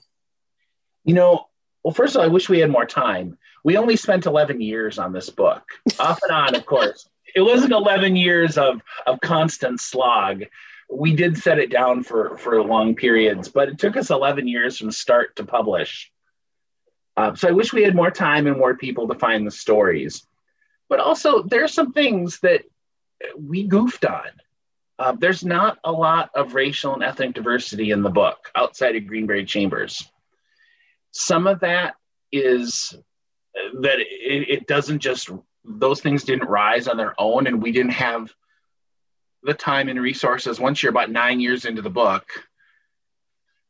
You 1.05 1.13
know, 1.13 1.45
well, 1.83 1.93
first 1.93 2.15
of 2.15 2.19
all, 2.19 2.25
I 2.25 2.29
wish 2.29 2.49
we 2.49 2.59
had 2.59 2.69
more 2.69 2.85
time. 2.85 3.37
We 3.63 3.77
only 3.77 3.95
spent 3.95 4.25
11 4.25 4.61
years 4.61 4.99
on 4.99 5.13
this 5.13 5.29
book, 5.29 5.63
off 5.99 6.19
and 6.23 6.31
on, 6.31 6.55
of 6.55 6.65
course. 6.65 7.07
It 7.35 7.41
wasn't 7.41 7.73
11 7.73 8.15
years 8.15 8.57
of, 8.57 8.81
of 9.07 9.19
constant 9.21 9.79
slog 9.79 10.43
we 10.95 11.15
did 11.15 11.37
set 11.37 11.59
it 11.59 11.71
down 11.71 12.03
for 12.03 12.37
for 12.37 12.61
long 12.63 12.95
periods, 12.95 13.49
but 13.49 13.69
it 13.69 13.79
took 13.79 13.97
us 13.97 14.09
11 14.09 14.47
years 14.47 14.77
from 14.77 14.91
start 14.91 15.35
to 15.37 15.45
publish. 15.45 16.11
Uh, 17.15 17.35
so 17.35 17.47
I 17.47 17.51
wish 17.51 17.73
we 17.73 17.83
had 17.83 17.95
more 17.95 18.11
time 18.11 18.47
and 18.47 18.57
more 18.57 18.75
people 18.75 19.07
to 19.07 19.15
find 19.19 19.45
the 19.45 19.51
stories. 19.51 20.25
But 20.89 20.99
also, 20.99 21.43
there 21.43 21.63
are 21.63 21.69
some 21.69 21.93
things 21.93 22.39
that 22.39 22.63
we 23.37 23.67
goofed 23.67 24.05
on. 24.05 24.27
Uh, 24.99 25.13
there's 25.17 25.43
not 25.43 25.79
a 25.83 25.91
lot 25.91 26.29
of 26.35 26.53
racial 26.53 26.93
and 26.93 27.03
ethnic 27.03 27.33
diversity 27.33 27.91
in 27.91 28.03
the 28.03 28.09
book 28.09 28.51
outside 28.55 28.95
of 28.95 29.07
Greenberry 29.07 29.45
Chambers. 29.45 30.07
Some 31.13 31.47
of 31.47 31.61
that 31.61 31.95
is 32.31 32.93
that 33.81 33.99
it, 33.99 34.49
it 34.49 34.67
doesn't 34.67 34.99
just, 34.99 35.29
those 35.63 36.01
things 36.01 36.23
didn't 36.23 36.49
rise 36.49 36.87
on 36.87 36.97
their 36.97 37.13
own, 37.17 37.47
and 37.47 37.61
we 37.61 37.71
didn't 37.71 37.91
have 37.91 38.33
the 39.43 39.53
time 39.53 39.89
and 39.89 40.01
resources 40.01 40.59
once 40.59 40.81
you're 40.81 40.89
about 40.89 41.11
nine 41.11 41.39
years 41.39 41.65
into 41.65 41.81
the 41.81 41.89
book. 41.89 42.25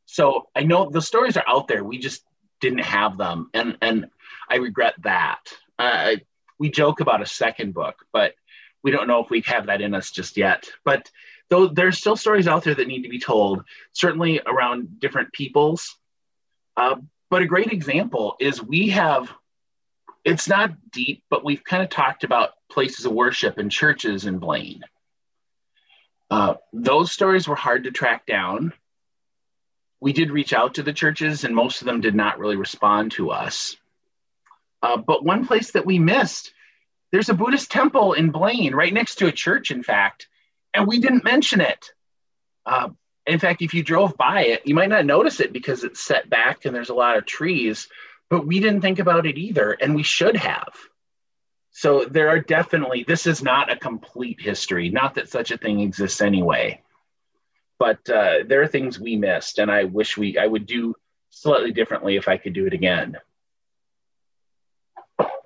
So 0.05 0.47
I 0.55 0.63
know 0.63 0.89
the 0.89 1.01
stories 1.01 1.37
are 1.37 1.43
out 1.47 1.67
there. 1.67 1.83
We 1.83 1.97
just 1.97 2.23
didn't 2.61 2.83
have 2.85 3.17
them, 3.17 3.49
and 3.53 3.77
and 3.81 4.07
I 4.49 4.57
regret 4.57 4.93
that. 5.03 5.41
Uh, 5.77 6.15
we 6.59 6.69
joke 6.69 7.01
about 7.01 7.21
a 7.21 7.25
second 7.25 7.73
book, 7.73 8.05
but 8.13 8.35
we 8.83 8.91
don't 8.91 9.07
know 9.07 9.23
if 9.23 9.29
we 9.29 9.41
have 9.41 9.65
that 9.65 9.81
in 9.81 9.93
us 9.93 10.11
just 10.11 10.37
yet. 10.37 10.69
But 10.85 11.09
though 11.49 11.67
there's 11.67 11.97
still 11.97 12.15
stories 12.15 12.47
out 12.47 12.63
there 12.63 12.75
that 12.75 12.87
need 12.87 13.03
to 13.03 13.09
be 13.09 13.19
told, 13.19 13.63
certainly 13.91 14.39
around 14.45 14.99
different 14.99 15.33
peoples. 15.33 15.97
Uh, 16.77 16.95
but 17.33 17.41
a 17.41 17.47
great 17.47 17.71
example 17.71 18.35
is 18.39 18.61
we 18.61 18.89
have. 18.89 19.33
It's 20.23 20.47
not 20.47 20.69
deep, 20.91 21.23
but 21.31 21.43
we've 21.43 21.63
kind 21.63 21.81
of 21.81 21.89
talked 21.89 22.23
about 22.23 22.51
places 22.69 23.07
of 23.07 23.11
worship 23.11 23.57
and 23.57 23.71
churches 23.71 24.27
in 24.27 24.37
Blaine. 24.37 24.83
Uh, 26.29 26.53
those 26.73 27.11
stories 27.11 27.47
were 27.47 27.55
hard 27.55 27.85
to 27.85 27.91
track 27.91 28.27
down. 28.27 28.71
We 29.99 30.13
did 30.13 30.29
reach 30.29 30.53
out 30.53 30.75
to 30.75 30.83
the 30.83 30.93
churches, 30.93 31.43
and 31.43 31.55
most 31.55 31.81
of 31.81 31.87
them 31.87 32.01
did 32.01 32.13
not 32.13 32.37
really 32.37 32.55
respond 32.55 33.13
to 33.13 33.31
us. 33.31 33.77
Uh, 34.83 34.97
but 34.97 35.25
one 35.25 35.47
place 35.47 35.71
that 35.71 35.87
we 35.87 35.97
missed, 35.97 36.53
there's 37.11 37.29
a 37.29 37.33
Buddhist 37.33 37.71
temple 37.71 38.13
in 38.13 38.29
Blaine, 38.29 38.75
right 38.75 38.93
next 38.93 39.15
to 39.15 39.27
a 39.27 39.31
church, 39.31 39.71
in 39.71 39.81
fact, 39.81 40.27
and 40.71 40.85
we 40.85 40.99
didn't 40.99 41.23
mention 41.23 41.61
it. 41.61 41.93
Uh, 42.63 42.89
in 43.25 43.39
fact, 43.39 43.61
if 43.61 43.73
you 43.73 43.83
drove 43.83 44.17
by 44.17 44.43
it, 44.43 44.61
you 44.65 44.75
might 44.75 44.89
not 44.89 45.05
notice 45.05 45.39
it 45.39 45.53
because 45.53 45.83
it's 45.83 46.03
set 46.03 46.29
back 46.29 46.65
and 46.65 46.75
there's 46.75 46.89
a 46.89 46.95
lot 46.95 47.17
of 47.17 47.25
trees, 47.25 47.87
but 48.29 48.45
we 48.45 48.59
didn't 48.59 48.81
think 48.81 48.99
about 48.99 49.25
it 49.25 49.37
either, 49.37 49.71
and 49.71 49.95
we 49.95 50.03
should 50.03 50.35
have. 50.35 50.73
So 51.71 52.05
there 52.05 52.29
are 52.29 52.39
definitely, 52.39 53.03
this 53.07 53.25
is 53.25 53.41
not 53.41 53.71
a 53.71 53.77
complete 53.77 54.41
history, 54.41 54.89
not 54.89 55.15
that 55.15 55.29
such 55.29 55.51
a 55.51 55.57
thing 55.57 55.79
exists 55.79 56.21
anyway. 56.21 56.81
But 57.79 58.07
uh, 58.09 58.39
there 58.45 58.61
are 58.61 58.67
things 58.67 58.99
we 58.99 59.15
missed, 59.15 59.57
and 59.57 59.71
I 59.71 59.85
wish 59.85 60.17
we, 60.17 60.37
I 60.37 60.45
would 60.45 60.65
do 60.65 60.95
slightly 61.29 61.71
differently 61.71 62.15
if 62.15 62.27
I 62.27 62.37
could 62.37 62.53
do 62.53 62.67
it 62.67 62.73
again. 62.73 63.17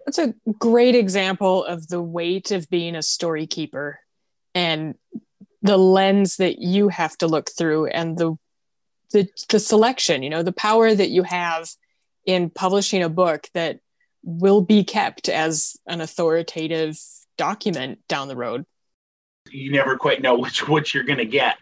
That's 0.05 0.19
a 0.19 0.33
great 0.59 0.95
example 0.95 1.63
of 1.63 1.87
the 1.87 2.01
weight 2.01 2.51
of 2.51 2.69
being 2.69 2.95
a 2.95 3.01
story 3.01 3.47
keeper 3.47 3.99
and 4.55 4.95
the 5.62 5.78
lens 5.78 6.38
that 6.38 6.60
you 6.60 6.89
have 6.89 7.17
to 7.17 7.28
look 7.28 7.50
through 7.50 7.88
and 7.88 8.17
the 8.17 8.36
the, 9.12 9.30
the 9.50 9.60
selection, 9.60 10.22
you 10.22 10.30
know, 10.30 10.43
the 10.43 10.52
power 10.52 10.93
that 10.93 11.10
you 11.10 11.24
have 11.24 11.70
in 12.26 12.50
publishing 12.50 13.02
a 13.02 13.10
book 13.10 13.48
that 13.54 13.80
will 14.22 14.62
be 14.62 14.84
kept 14.84 15.30
as 15.30 15.78
an 15.88 16.02
authoritative 16.02 17.00
document 17.38 18.00
down 18.10 18.28
the 18.28 18.36
road. 18.36 18.65
You 19.50 19.72
never 19.72 19.98
quite 19.98 20.22
know 20.22 20.38
which 20.38 20.67
which 20.67 20.93
you're 20.93 21.06
going 21.06 21.20
to 21.20 21.26
get. 21.26 21.56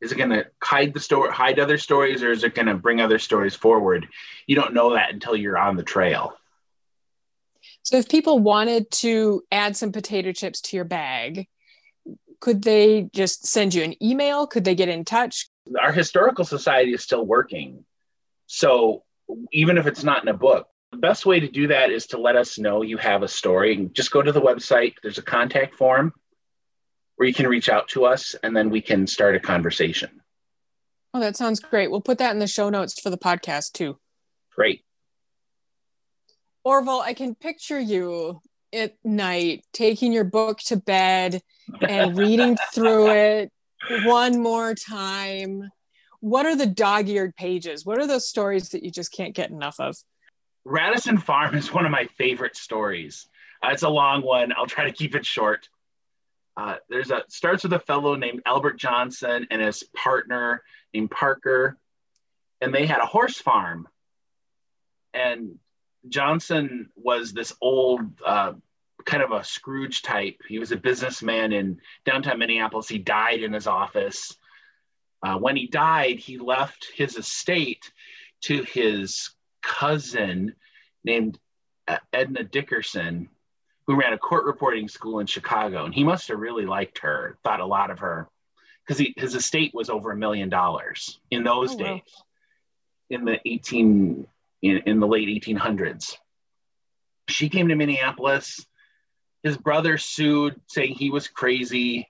Is 0.00 0.12
it 0.12 0.16
going 0.16 0.30
to 0.30 0.46
hide 0.62 0.94
the 0.94 1.00
story, 1.00 1.30
hide 1.30 1.58
other 1.58 1.76
stories, 1.76 2.22
or 2.22 2.30
is 2.30 2.42
it 2.42 2.54
going 2.54 2.68
to 2.68 2.74
bring 2.74 3.02
other 3.02 3.18
stories 3.18 3.54
forward? 3.54 4.08
You 4.46 4.56
don't 4.56 4.72
know 4.72 4.94
that 4.94 5.12
until 5.12 5.36
you're 5.36 5.58
on 5.58 5.76
the 5.76 5.82
trail. 5.82 6.32
So, 7.82 7.98
if 7.98 8.08
people 8.08 8.38
wanted 8.38 8.90
to 8.92 9.42
add 9.52 9.76
some 9.76 9.92
potato 9.92 10.32
chips 10.32 10.62
to 10.62 10.76
your 10.76 10.86
bag, 10.86 11.48
could 12.40 12.62
they 12.62 13.08
just 13.14 13.46
send 13.46 13.74
you 13.74 13.82
an 13.82 14.02
email? 14.02 14.46
Could 14.46 14.64
they 14.64 14.74
get 14.74 14.88
in 14.88 15.04
touch? 15.04 15.48
Our 15.80 15.92
historical 15.92 16.44
society 16.44 16.92
is 16.92 17.02
still 17.02 17.24
working. 17.24 17.84
So, 18.46 19.04
even 19.52 19.78
if 19.78 19.86
it's 19.86 20.02
not 20.02 20.22
in 20.22 20.28
a 20.28 20.34
book, 20.34 20.66
the 20.90 20.98
best 20.98 21.24
way 21.24 21.38
to 21.38 21.48
do 21.48 21.68
that 21.68 21.90
is 21.90 22.08
to 22.08 22.18
let 22.18 22.34
us 22.34 22.58
know 22.58 22.82
you 22.82 22.96
have 22.96 23.22
a 23.22 23.28
story. 23.28 23.88
Just 23.92 24.10
go 24.10 24.22
to 24.22 24.32
the 24.32 24.40
website, 24.40 24.94
there's 25.02 25.18
a 25.18 25.22
contact 25.22 25.76
form 25.76 26.12
where 27.16 27.28
you 27.28 27.34
can 27.34 27.46
reach 27.46 27.68
out 27.68 27.86
to 27.88 28.06
us 28.06 28.34
and 28.42 28.56
then 28.56 28.70
we 28.70 28.80
can 28.80 29.06
start 29.06 29.36
a 29.36 29.40
conversation. 29.40 30.20
Oh, 31.12 31.20
that 31.20 31.36
sounds 31.36 31.60
great. 31.60 31.90
We'll 31.90 32.00
put 32.00 32.18
that 32.18 32.32
in 32.32 32.38
the 32.38 32.46
show 32.46 32.70
notes 32.70 33.00
for 33.00 33.10
the 33.10 33.18
podcast 33.18 33.72
too. 33.72 33.98
Great. 34.54 34.84
Orville, 36.64 37.00
I 37.00 37.14
can 37.14 37.34
picture 37.34 37.78
you 37.78 38.40
at 38.72 38.96
night 39.04 39.64
taking 39.72 40.12
your 40.12 40.24
book 40.24 40.58
to 40.60 40.76
bed 40.76 41.42
and 41.80 42.16
reading 42.16 42.56
through 42.72 43.10
it 43.10 43.52
one 44.04 44.40
more 44.40 44.74
time. 44.74 45.70
What 46.20 46.46
are 46.46 46.56
the 46.56 46.66
dog 46.66 47.08
eared 47.08 47.34
pages? 47.36 47.86
What 47.86 47.98
are 47.98 48.06
those 48.06 48.28
stories 48.28 48.70
that 48.70 48.82
you 48.82 48.90
just 48.90 49.12
can't 49.12 49.34
get 49.34 49.50
enough 49.50 49.80
of? 49.80 49.96
Radisson 50.64 51.18
Farm 51.18 51.54
is 51.56 51.72
one 51.72 51.86
of 51.86 51.90
my 51.90 52.06
favorite 52.18 52.56
stories. 52.56 53.26
Uh, 53.64 53.70
it's 53.72 53.82
a 53.82 53.88
long 53.88 54.22
one. 54.22 54.52
I'll 54.56 54.66
try 54.66 54.84
to 54.84 54.92
keep 54.92 55.14
it 55.14 55.24
short. 55.24 55.68
Uh, 56.56 56.76
there's 56.88 57.10
a 57.10 57.22
starts 57.28 57.62
with 57.62 57.72
a 57.72 57.78
fellow 57.78 58.16
named 58.16 58.42
Albert 58.44 58.78
Johnson 58.78 59.46
and 59.50 59.62
his 59.62 59.82
partner 59.94 60.62
named 60.92 61.10
Parker, 61.10 61.78
and 62.60 62.74
they 62.74 62.84
had 62.86 63.00
a 63.00 63.06
horse 63.06 63.38
farm. 63.38 63.88
and 65.14 65.58
Johnson 66.08 66.88
was 66.96 67.32
this 67.32 67.52
old, 67.60 68.00
uh, 68.24 68.52
kind 69.10 69.22
of 69.24 69.32
a 69.32 69.42
Scrooge 69.42 70.02
type. 70.02 70.40
He 70.48 70.60
was 70.60 70.70
a 70.70 70.76
businessman 70.76 71.52
in 71.52 71.80
downtown 72.06 72.38
Minneapolis. 72.38 72.88
He 72.88 72.98
died 72.98 73.42
in 73.42 73.52
his 73.52 73.66
office. 73.66 74.36
Uh, 75.20 75.36
when 75.36 75.56
he 75.56 75.66
died, 75.66 76.20
he 76.20 76.38
left 76.38 76.86
his 76.94 77.16
estate 77.16 77.90
to 78.42 78.62
his 78.62 79.30
cousin 79.62 80.54
named 81.02 81.38
uh, 81.88 81.98
Edna 82.12 82.44
Dickerson, 82.44 83.28
who 83.88 83.96
ran 83.96 84.12
a 84.12 84.18
court 84.18 84.44
reporting 84.44 84.86
school 84.86 85.18
in 85.18 85.26
Chicago. 85.26 85.84
And 85.84 85.92
he 85.92 86.04
must 86.04 86.28
have 86.28 86.38
really 86.38 86.64
liked 86.64 86.98
her, 86.98 87.36
thought 87.42 87.58
a 87.58 87.66
lot 87.66 87.90
of 87.90 87.98
her, 87.98 88.28
because 88.86 89.04
his 89.16 89.34
estate 89.34 89.72
was 89.74 89.90
over 89.90 90.12
a 90.12 90.16
million 90.16 90.48
dollars 90.48 91.18
in 91.32 91.42
those 91.42 91.74
oh, 91.74 91.78
days, 91.78 92.02
wow. 92.06 92.24
in 93.10 93.24
the 93.24 93.40
18, 93.44 94.24
in, 94.62 94.76
in 94.86 95.00
the 95.00 95.06
late 95.08 95.28
1800s. 95.28 96.14
She 97.28 97.48
came 97.48 97.68
to 97.68 97.74
Minneapolis. 97.74 98.64
His 99.42 99.56
brother 99.56 99.96
sued, 99.98 100.60
saying 100.66 100.94
he 100.94 101.10
was 101.10 101.28
crazy. 101.28 102.08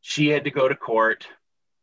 She 0.00 0.28
had 0.28 0.44
to 0.44 0.50
go 0.50 0.68
to 0.68 0.76
court, 0.76 1.26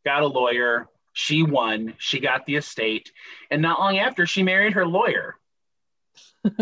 got 0.06 0.24
a 0.24 0.28
lawyer. 0.28 0.88
She 1.14 1.44
won. 1.44 1.96
She 1.98 2.20
got 2.20 2.46
the 2.46 2.56
estate. 2.56 3.12
And 3.52 3.62
not 3.62 3.80
long 3.80 3.98
after, 3.98 4.26
she 4.26 4.44
married 4.44 4.74
her 4.74 4.86
lawyer, 4.86 5.36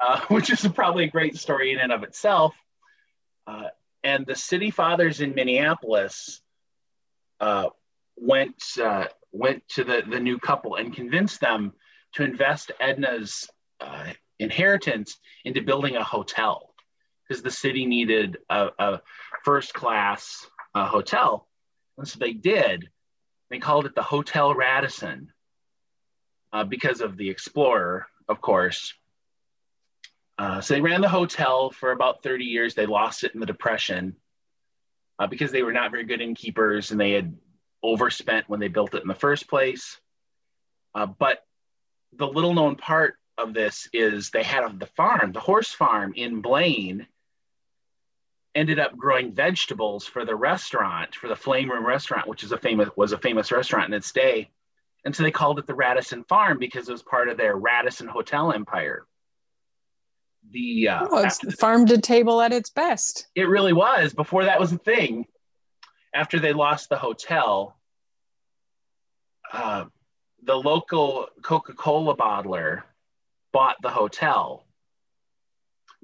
uh, 0.00 0.20
which 0.28 0.50
is 0.50 0.66
probably 0.68 1.04
a 1.04 1.10
great 1.10 1.36
story 1.36 1.72
in 1.72 1.78
and 1.78 1.92
of 1.92 2.02
itself. 2.02 2.54
Uh, 3.46 3.68
and 4.02 4.24
the 4.24 4.34
city 4.34 4.70
fathers 4.70 5.20
in 5.20 5.34
Minneapolis 5.34 6.40
uh, 7.40 7.68
went 8.16 8.62
uh, 8.82 9.06
went 9.32 9.68
to 9.68 9.84
the, 9.84 10.02
the 10.08 10.20
new 10.20 10.38
couple 10.38 10.76
and 10.76 10.94
convinced 10.94 11.40
them 11.40 11.72
to 12.14 12.22
invest 12.22 12.72
Edna's 12.80 13.50
uh, 13.80 14.12
inheritance 14.38 15.18
into 15.44 15.60
building 15.60 15.96
a 15.96 16.04
hotel 16.04 16.72
because 17.26 17.42
the 17.42 17.50
city 17.50 17.86
needed 17.86 18.38
a, 18.48 18.68
a 18.78 19.00
first 19.44 19.74
class 19.74 20.46
uh, 20.74 20.86
hotel. 20.86 21.48
And 21.98 22.06
so 22.06 22.18
they 22.18 22.32
did. 22.32 22.88
They 23.50 23.58
called 23.58 23.86
it 23.86 23.94
the 23.94 24.02
Hotel 24.02 24.54
Radisson 24.54 25.32
uh, 26.52 26.64
because 26.64 27.00
of 27.00 27.16
the 27.16 27.30
Explorer, 27.30 28.06
of 28.28 28.40
course. 28.40 28.94
Uh, 30.38 30.60
so 30.60 30.74
they 30.74 30.80
ran 30.80 31.00
the 31.00 31.08
hotel 31.08 31.70
for 31.70 31.92
about 31.92 32.22
30 32.22 32.44
years. 32.44 32.74
They 32.74 32.86
lost 32.86 33.24
it 33.24 33.34
in 33.34 33.40
the 33.40 33.46
Depression 33.46 34.16
uh, 35.18 35.26
because 35.26 35.50
they 35.50 35.62
were 35.62 35.72
not 35.72 35.90
very 35.90 36.04
good 36.04 36.20
innkeepers 36.20 36.90
and 36.90 37.00
they 37.00 37.12
had 37.12 37.36
overspent 37.82 38.48
when 38.48 38.60
they 38.60 38.68
built 38.68 38.94
it 38.94 39.02
in 39.02 39.08
the 39.08 39.14
first 39.14 39.48
place. 39.48 39.98
Uh, 40.94 41.06
but 41.06 41.44
the 42.12 42.26
little 42.26 42.54
known 42.54 42.76
part 42.76 43.14
of 43.38 43.54
this 43.54 43.88
is 43.92 44.30
they 44.30 44.42
had 44.42 44.78
the 44.78 44.86
farm, 44.86 45.32
the 45.32 45.40
horse 45.40 45.70
farm 45.70 46.12
in 46.16 46.40
Blaine, 46.40 47.06
ended 48.56 48.80
up 48.80 48.96
growing 48.96 49.32
vegetables 49.32 50.06
for 50.06 50.24
the 50.24 50.34
restaurant, 50.34 51.14
for 51.14 51.28
the 51.28 51.36
Flame 51.36 51.70
Room 51.70 51.86
restaurant, 51.86 52.26
which 52.26 52.42
is 52.42 52.50
a 52.50 52.58
famous 52.58 52.88
was 52.96 53.12
a 53.12 53.18
famous 53.18 53.52
restaurant 53.52 53.88
in 53.88 53.94
its 53.94 54.10
day. 54.10 54.50
And 55.04 55.14
so 55.14 55.22
they 55.22 55.30
called 55.30 55.60
it 55.60 55.66
the 55.66 55.74
Radisson 55.74 56.24
Farm 56.24 56.58
because 56.58 56.88
it 56.88 56.92
was 56.92 57.02
part 57.02 57.28
of 57.28 57.36
their 57.36 57.54
Radisson 57.54 58.08
Hotel 58.08 58.52
empire. 58.52 59.06
The 60.50 60.88
uh, 60.88 61.06
oh, 61.10 61.24
it's 61.24 61.40
farm 61.60 61.86
to 61.86 61.98
table 61.98 62.40
at 62.40 62.52
its 62.52 62.70
best. 62.70 63.28
It 63.34 63.48
really 63.48 63.72
was. 63.72 64.14
Before 64.14 64.44
that 64.44 64.58
was 64.58 64.72
a 64.72 64.78
thing, 64.78 65.26
after 66.14 66.40
they 66.40 66.52
lost 66.52 66.88
the 66.88 66.96
hotel, 66.96 67.76
uh, 69.52 69.84
the 70.42 70.56
local 70.56 71.28
Coca 71.42 71.74
Cola 71.74 72.16
bottler 72.16 72.82
bought 73.52 73.76
the 73.82 73.90
hotel, 73.90 74.65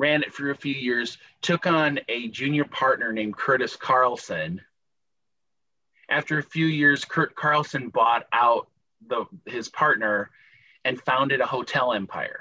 ran 0.03 0.25
it 0.25 0.35
for 0.35 0.51
a 0.51 0.57
few 0.57 0.75
years, 0.75 1.17
took 1.43 1.65
on 1.65 2.01
a 2.09 2.27
junior 2.27 2.65
partner 2.65 3.13
named 3.13 3.37
Curtis 3.37 3.77
Carlson. 3.77 4.61
After 6.11 6.39
a 6.39 6.43
few 6.43 6.67
years, 6.67 7.05
Curt 7.05 7.37
Carlson 7.37 7.89
bought 7.89 8.27
out 8.33 8.67
the, 9.07 9.27
his 9.47 9.69
partner 9.69 10.31
and 10.85 11.01
founded 11.01 11.41
a 11.41 11.47
hotel 11.47 11.93
empire. 11.93 12.41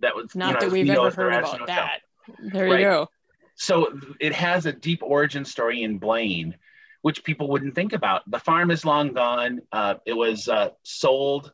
That 0.00 0.16
was 0.16 0.34
not 0.34 0.46
you 0.46 0.54
know, 0.54 0.60
that 0.60 0.72
we've 0.72 0.90
ever 0.90 1.10
heard 1.10 1.34
about 1.34 1.60
hotel. 1.60 1.66
that. 1.66 2.00
There 2.42 2.70
right? 2.70 2.80
you 2.80 2.86
go. 2.86 3.08
So 3.56 4.00
it 4.18 4.32
has 4.32 4.64
a 4.64 4.72
deep 4.72 5.02
origin 5.02 5.44
story 5.44 5.82
in 5.82 5.98
Blaine 5.98 6.56
which 7.02 7.24
people 7.24 7.48
wouldn't 7.48 7.74
think 7.74 7.94
about. 7.94 8.30
The 8.30 8.38
farm 8.38 8.70
is 8.70 8.84
long 8.84 9.14
gone. 9.14 9.60
Uh, 9.72 9.94
it 10.04 10.12
was 10.12 10.48
uh, 10.48 10.70
sold 10.82 11.50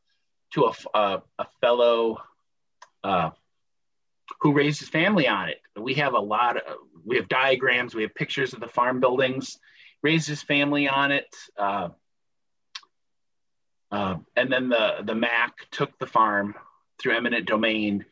to 0.55 0.64
a, 0.64 0.99
a, 0.99 1.22
a 1.38 1.46
fellow 1.61 2.18
uh, 3.05 3.31
who 4.41 4.53
raised 4.53 4.81
his 4.81 4.89
family 4.89 5.29
on 5.29 5.49
it. 5.49 5.61
We 5.77 5.95
have 5.95 6.15
a 6.15 6.21
lot 6.21 6.57
of, 6.57 6.62
we 7.05 7.17
have 7.17 7.29
diagrams, 7.29 7.95
we 7.95 8.03
have 8.03 8.15
pictures 8.15 8.53
of 8.53 8.61
the 8.61 8.69
farm 8.69 9.01
buildings, 9.01 9.59
raised 10.03 10.29
his 10.29 10.43
family 10.43 10.89
on 10.89 11.12
it. 11.12 11.35
Uh, 11.57 11.89
uh, 13.91 14.17
and 14.35 14.53
then 14.53 14.69
the, 14.69 14.97
the 15.05 15.15
MAC 15.15 15.71
took 15.71 15.97
the 15.99 16.07
farm 16.07 16.55
through 16.99 17.17
eminent 17.17 17.47
domain 17.47 18.05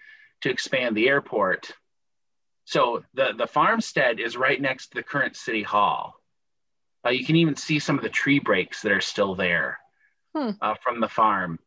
to 0.43 0.51
expand 0.51 0.97
the 0.97 1.09
airport. 1.09 1.73
So 2.65 3.05
the, 3.15 3.33
the 3.37 3.47
farmstead 3.47 4.21
is 4.21 4.37
right 4.37 4.61
next 4.61 4.89
to 4.89 4.95
the 4.97 5.03
current 5.03 5.37
city 5.37 5.63
hall. 5.63 6.15
Uh, 7.05 7.11
you 7.11 7.25
can 7.25 7.37
even 7.37 7.57
see 7.57 7.79
some 7.79 7.97
of 7.97 8.03
the 8.03 8.09
tree 8.09 8.39
breaks 8.39 8.83
that 8.83 8.93
are 8.93 9.01
still 9.01 9.35
there 9.35 9.79
hmm. 10.35 10.51
uh, 10.61 10.75
from 10.83 11.01
the 11.01 11.09
farm. 11.09 11.59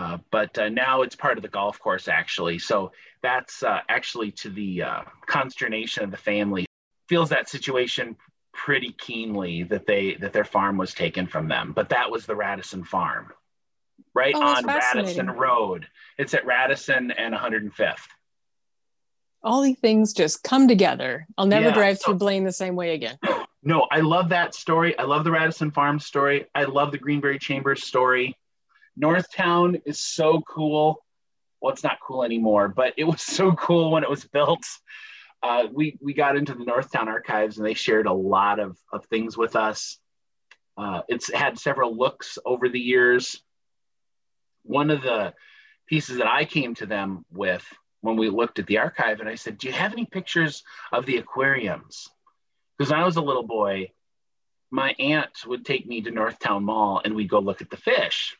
Uh, 0.00 0.16
but 0.30 0.56
uh, 0.58 0.70
now 0.70 1.02
it's 1.02 1.14
part 1.14 1.36
of 1.36 1.42
the 1.42 1.48
golf 1.48 1.78
course, 1.78 2.08
actually. 2.08 2.58
So 2.58 2.92
that's 3.22 3.62
uh, 3.62 3.80
actually 3.86 4.30
to 4.32 4.48
the 4.48 4.82
uh, 4.82 5.02
consternation 5.26 6.04
of 6.04 6.10
the 6.10 6.16
family. 6.16 6.64
Feels 7.06 7.28
that 7.28 7.50
situation 7.50 8.16
pretty 8.54 8.92
keenly 8.92 9.64
that 9.64 9.86
they 9.86 10.14
that 10.14 10.32
their 10.32 10.44
farm 10.44 10.78
was 10.78 10.94
taken 10.94 11.26
from 11.26 11.48
them. 11.48 11.72
But 11.74 11.90
that 11.90 12.10
was 12.10 12.24
the 12.24 12.34
Radisson 12.34 12.82
farm, 12.82 13.30
right 14.14 14.34
oh, 14.34 14.42
on 14.42 14.64
Radisson 14.64 15.28
Road. 15.28 15.86
It's 16.16 16.32
at 16.32 16.46
Radisson 16.46 17.10
and 17.10 17.34
105th. 17.34 18.06
All 19.42 19.60
these 19.60 19.78
things 19.80 20.14
just 20.14 20.42
come 20.42 20.66
together. 20.66 21.26
I'll 21.36 21.46
never 21.46 21.68
yeah, 21.68 21.74
drive 21.74 21.98
so, 21.98 22.06
through 22.06 22.18
Blaine 22.20 22.44
the 22.44 22.52
same 22.52 22.74
way 22.74 22.94
again 22.94 23.18
no, 23.62 23.86
I 23.90 24.00
love 24.00 24.30
that 24.30 24.54
story. 24.54 24.98
I 24.98 25.02
love 25.02 25.24
the 25.24 25.30
Radisson 25.30 25.70
Farm 25.70 25.98
story. 25.98 26.46
I 26.54 26.64
love 26.64 26.92
the 26.92 26.98
Greenberry 26.98 27.38
Chambers 27.38 27.86
story. 27.86 28.36
Northtown 29.00 29.80
is 29.84 30.00
so 30.00 30.40
cool. 30.42 31.02
Well, 31.60 31.72
it's 31.72 31.84
not 31.84 31.98
cool 32.06 32.22
anymore, 32.24 32.68
but 32.68 32.94
it 32.96 33.04
was 33.04 33.22
so 33.38 33.52
cool 33.52 33.90
when 33.90 34.02
it 34.02 34.10
was 34.10 34.24
built. 34.24 34.64
Uh, 35.42 35.64
we 35.72 35.98
we 36.02 36.12
got 36.12 36.36
into 36.36 36.54
the 36.54 36.64
Northtown 36.64 37.06
archives 37.06 37.56
and 37.56 37.66
they 37.66 37.74
shared 37.74 38.06
a 38.06 38.12
lot 38.12 38.58
of, 38.58 38.76
of 38.92 39.06
things 39.06 39.36
with 39.36 39.56
us. 39.56 39.98
Uh, 40.76 41.02
it's 41.08 41.32
had 41.32 41.58
several 41.58 41.96
looks 41.96 42.38
over 42.44 42.68
the 42.68 42.80
years. 42.80 43.42
One 44.62 44.90
of 44.90 45.02
the 45.02 45.32
pieces 45.86 46.18
that 46.18 46.26
I 46.26 46.44
came 46.44 46.74
to 46.76 46.86
them 46.86 47.24
with 47.32 47.64
when 48.02 48.16
we 48.16 48.28
looked 48.28 48.58
at 48.58 48.66
the 48.66 48.78
archive, 48.78 49.20
and 49.20 49.28
I 49.28 49.34
said, 49.34 49.56
"Do 49.58 49.66
you 49.68 49.72
have 49.72 49.92
any 49.92 50.04
pictures 50.04 50.62
of 50.92 51.06
the 51.06 51.16
aquariums?" 51.16 52.08
Because 52.76 52.90
when 52.90 53.00
I 53.00 53.04
was 53.04 53.16
a 53.16 53.22
little 53.22 53.46
boy, 53.46 53.92
my 54.70 54.94
aunt 54.98 55.46
would 55.46 55.64
take 55.64 55.86
me 55.86 56.00
to 56.02 56.10
Northtown 56.10 56.62
Mall 56.62 57.00
and 57.04 57.14
we'd 57.14 57.28
go 57.28 57.40
look 57.40 57.60
at 57.60 57.70
the 57.70 57.76
fish. 57.76 58.36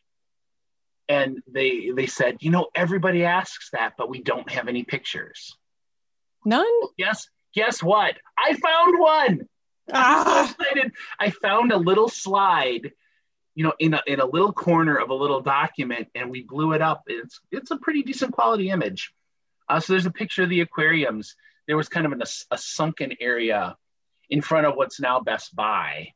And 1.10 1.42
they 1.50 1.90
they 1.90 2.06
said, 2.06 2.36
you 2.38 2.52
know, 2.52 2.68
everybody 2.72 3.24
asks 3.24 3.70
that, 3.72 3.94
but 3.98 4.08
we 4.08 4.22
don't 4.22 4.48
have 4.48 4.68
any 4.68 4.84
pictures. 4.84 5.56
None? 6.44 6.64
Yes. 6.96 7.28
Guess 7.52 7.82
what? 7.82 8.14
I 8.38 8.54
found 8.54 8.98
one. 9.00 9.48
Ah. 9.92 10.54
So. 10.56 10.82
I 11.18 11.30
found 11.30 11.72
a 11.72 11.76
little 11.76 12.08
slide, 12.08 12.92
you 13.56 13.64
know, 13.64 13.72
in 13.80 13.94
a, 13.94 14.02
in 14.06 14.20
a 14.20 14.24
little 14.24 14.52
corner 14.52 14.96
of 14.96 15.10
a 15.10 15.14
little 15.14 15.40
document, 15.40 16.06
and 16.14 16.30
we 16.30 16.44
blew 16.44 16.74
it 16.74 16.80
up. 16.80 17.02
It's 17.08 17.40
it's 17.50 17.72
a 17.72 17.76
pretty 17.76 18.04
decent 18.04 18.30
quality 18.32 18.70
image. 18.70 19.12
Uh, 19.68 19.80
so 19.80 19.92
there's 19.92 20.06
a 20.06 20.12
picture 20.12 20.44
of 20.44 20.48
the 20.48 20.60
aquariums. 20.60 21.34
There 21.66 21.76
was 21.76 21.88
kind 21.88 22.06
of 22.06 22.12
an, 22.12 22.22
a, 22.22 22.54
a 22.54 22.58
sunken 22.58 23.16
area 23.20 23.76
in 24.28 24.42
front 24.42 24.66
of 24.66 24.76
what's 24.76 25.00
now 25.00 25.18
Best 25.18 25.56
Buy. 25.56 26.14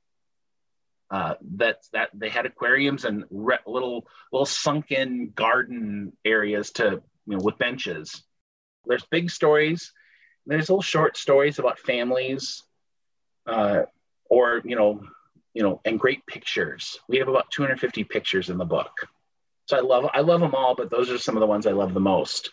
Uh, 1.14 1.35
that 1.59 1.77
that 1.92 2.09
they 2.12 2.29
had 2.29 2.44
aquariums 2.44 3.05
and 3.05 3.22
re- 3.31 3.57
little 3.68 4.05
little 4.33 4.44
sunken 4.44 5.31
garden 5.37 6.12
areas 6.24 6.72
to 6.72 7.00
you 7.29 7.37
know 7.37 7.38
with 7.40 7.57
benches. 7.57 8.24
There's 8.85 9.05
big 9.12 9.31
stories. 9.31 9.92
There's 10.44 10.68
little 10.68 10.83
short 10.83 11.16
stories 11.16 11.61
about 11.61 11.79
families, 11.79 12.64
uh, 13.46 13.83
or 14.29 14.61
you 14.64 14.74
know, 14.74 15.03
you 15.53 15.62
know, 15.62 15.81
and 15.85 16.00
great 16.00 16.27
pictures. 16.27 16.98
We 17.09 17.18
have 17.18 17.29
about 17.29 17.48
250 17.53 18.03
pictures 18.03 18.50
in 18.50 18.59
the 18.59 18.64
book. 18.64 18.90
So 19.66 19.77
I 19.77 19.83
love 19.83 20.11
I 20.12 20.20
love 20.20 20.40
them 20.40 20.57
all, 20.57 20.74
but 20.74 20.90
those 20.90 21.11
are 21.11 21.18
some 21.18 21.37
of 21.37 21.40
the 21.40 21.46
ones 21.46 21.68
I 21.68 21.72
love 21.72 21.94
the 21.94 22.00
most. 22.00 22.50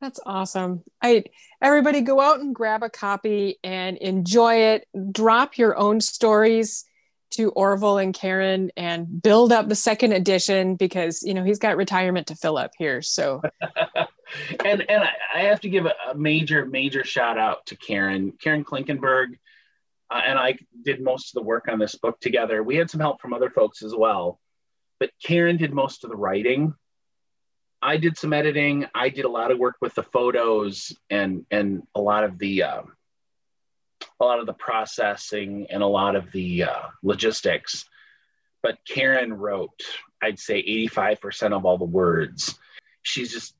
That's 0.00 0.20
awesome. 0.24 0.82
I 1.02 1.24
everybody 1.60 2.00
go 2.00 2.20
out 2.20 2.40
and 2.40 2.54
grab 2.54 2.82
a 2.82 2.88
copy 2.88 3.58
and 3.62 3.98
enjoy 3.98 4.54
it. 4.72 4.86
Drop 5.12 5.58
your 5.58 5.76
own 5.76 6.00
stories 6.00 6.84
to 7.32 7.50
Orville 7.50 7.98
and 7.98 8.12
Karen 8.12 8.70
and 8.76 9.22
build 9.22 9.52
up 9.52 9.68
the 9.68 9.74
second 9.74 10.12
edition 10.12 10.74
because 10.76 11.22
you 11.22 11.34
know 11.34 11.44
he's 11.44 11.58
got 11.58 11.76
retirement 11.76 12.28
to 12.28 12.34
fill 12.34 12.56
up 12.56 12.72
here. 12.78 13.02
So, 13.02 13.42
and 14.64 14.88
and 14.88 15.04
I 15.34 15.40
have 15.40 15.60
to 15.60 15.68
give 15.68 15.86
a, 15.86 15.94
a 16.10 16.14
major 16.14 16.64
major 16.64 17.04
shout 17.04 17.38
out 17.38 17.66
to 17.66 17.76
Karen 17.76 18.32
Karen 18.40 18.64
Klinkenberg, 18.64 19.38
uh, 20.10 20.22
and 20.26 20.38
I 20.38 20.56
did 20.82 21.02
most 21.02 21.36
of 21.36 21.42
the 21.42 21.46
work 21.46 21.68
on 21.68 21.78
this 21.78 21.94
book 21.94 22.20
together. 22.20 22.62
We 22.62 22.76
had 22.76 22.90
some 22.90 23.00
help 23.00 23.20
from 23.20 23.34
other 23.34 23.50
folks 23.50 23.82
as 23.82 23.94
well, 23.94 24.40
but 24.98 25.10
Karen 25.22 25.58
did 25.58 25.74
most 25.74 26.04
of 26.04 26.10
the 26.10 26.16
writing. 26.16 26.74
I 27.82 27.96
did 27.96 28.16
some 28.18 28.32
editing. 28.32 28.86
I 28.94 29.08
did 29.08 29.24
a 29.24 29.28
lot 29.28 29.50
of 29.50 29.58
work 29.58 29.76
with 29.80 29.94
the 29.94 30.02
photos 30.02 30.92
and 31.08 31.46
and 31.50 31.82
a 31.94 32.00
lot 32.00 32.24
of 32.24 32.38
the 32.38 32.64
um, 32.64 32.92
a 34.20 34.24
lot 34.24 34.38
of 34.38 34.46
the 34.46 34.52
processing 34.52 35.66
and 35.70 35.82
a 35.82 35.86
lot 35.86 36.16
of 36.16 36.30
the 36.32 36.64
uh, 36.64 36.82
logistics. 37.02 37.86
But 38.62 38.78
Karen 38.86 39.32
wrote, 39.32 39.80
I'd 40.22 40.38
say 40.38 40.62
85% 40.62 41.56
of 41.56 41.64
all 41.64 41.78
the 41.78 41.84
words. 41.84 42.58
She's 43.02 43.32
just 43.32 43.54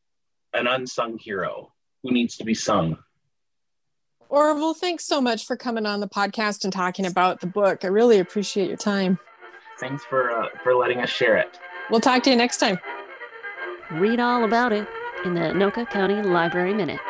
an 0.53 0.67
unsung 0.67 1.19
hero 1.19 1.73
who 2.03 2.11
needs 2.11 2.37
to 2.37 2.45
be 2.45 2.55
sung. 2.55 2.99
Orville, 4.29 4.75
thanks 4.75 5.05
so 5.05 5.21
much 5.21 5.47
for 5.47 5.57
coming 5.57 5.87
on 5.87 6.01
the 6.01 6.09
podcast 6.09 6.65
and 6.65 6.73
talking 6.73 7.07
about 7.07 7.41
the 7.41 7.47
book. 7.47 7.85
I 7.85 7.89
really 7.89 8.19
appreciate 8.19 8.69
your 8.69 8.77
time. 8.77 9.19
Thanks 9.81 10.05
for 10.05 10.31
uh, 10.31 10.49
for 10.63 10.75
letting 10.75 10.99
us 10.99 11.09
share 11.09 11.37
it. 11.37 11.59
We'll 11.91 12.01
talk 12.01 12.23
to 12.25 12.31
you 12.31 12.37
next 12.37 12.59
time. 12.59 12.79
Read 13.95 14.21
all 14.21 14.45
about 14.45 14.73
it 14.73 14.87
in 15.25 15.35
the 15.35 15.41
Anoka 15.41 15.91
County 15.91 16.23
Library 16.23 16.73
Minute. 16.73 17.01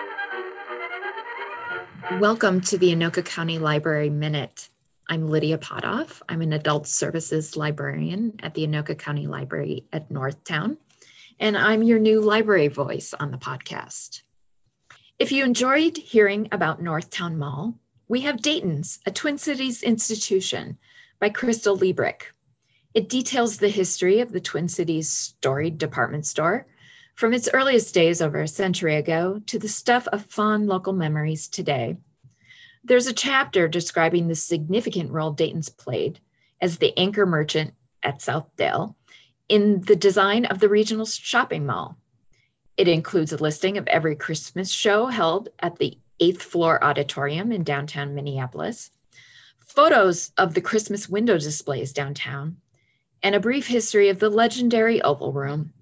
Welcome 2.19 2.63
to 2.63 2.79
the 2.79 2.95
Anoka 2.95 3.23
County 3.23 3.59
Library 3.59 4.09
Minute. 4.09 4.71
I'm 5.07 5.29
Lydia 5.29 5.59
Potoff. 5.59 6.23
I'm 6.27 6.41
an 6.41 6.55
adult 6.55 6.87
services 6.87 7.55
librarian 7.55 8.41
at 8.43 8.55
the 8.55 8.67
Anoka 8.67 8.99
County 8.99 9.27
Library 9.27 9.85
at 9.93 10.09
Northtown, 10.09 10.79
and 11.39 11.55
I'm 11.55 11.83
your 11.83 11.99
new 11.99 12.23
library 12.23 12.69
voice 12.69 13.13
on 13.13 13.31
the 13.31 13.37
podcast. 13.37 14.23
If 15.19 15.33
you 15.33 15.45
enjoyed 15.45 15.99
hearing 15.99 16.49
about 16.51 16.83
Northtown 16.83 17.37
Mall, 17.37 17.75
we 18.09 18.23
have 18.23 18.41
Dayton's, 18.41 19.01
a 19.05 19.11
Twin 19.11 19.37
Cities 19.37 19.83
institution 19.83 20.79
by 21.19 21.29
Kristal 21.29 21.79
Leebrick. 21.79 22.33
It 22.95 23.11
details 23.11 23.59
the 23.59 23.69
history 23.69 24.21
of 24.21 24.33
the 24.33 24.41
Twin 24.41 24.67
Cities 24.67 25.11
storied 25.11 25.77
department 25.77 26.27
store 26.27 26.67
from 27.21 27.35
its 27.35 27.51
earliest 27.53 27.93
days 27.93 28.23
over 28.23 28.41
a 28.41 28.49
century 28.49 28.97
ago 28.97 29.43
to 29.45 29.59
the 29.59 29.69
stuff 29.69 30.09
of 30.09 30.25
fond 30.25 30.67
local 30.67 30.95
memories 30.95 31.49
today. 31.49 31.99
There's 32.83 33.07
a 33.07 33.13
chapter 33.13 33.69
describing 33.69 34.27
the 34.27 34.35
significant 34.35 35.11
role 35.11 35.31
Dayton's 35.31 35.69
played 35.69 36.21
as 36.63 36.79
the 36.79 36.99
anchor 36.99 37.27
merchant 37.27 37.75
at 38.03 38.21
Southdale 38.21 38.95
in 39.51 39.83
the 39.83 39.97
design 39.97 40.47
of 40.47 40.61
the 40.61 40.71
regional 40.71 41.05
shopping 41.05 41.67
mall. 41.67 41.99
It 42.79 42.89
includes 42.89 43.35
a 43.35 43.37
listing 43.37 43.77
of 43.77 43.87
every 43.89 44.17
Christmas 44.17 44.71
show 44.71 45.09
held 45.09 45.51
at 45.59 45.77
the 45.77 45.99
eighth 46.21 46.41
floor 46.41 46.83
auditorium 46.83 47.53
in 47.53 47.65
downtown 47.65 48.15
Minneapolis, 48.15 48.93
photos 49.59 50.33
of 50.39 50.55
the 50.55 50.63
Christmas 50.63 51.07
window 51.07 51.37
displays 51.37 51.93
downtown, 51.93 52.57
and 53.23 53.35
a 53.35 53.41
brief 53.41 53.67
history 53.67 54.09
of 54.09 54.21
the 54.21 54.31
legendary 54.31 55.03
Oval 55.03 55.35
Room 55.35 55.75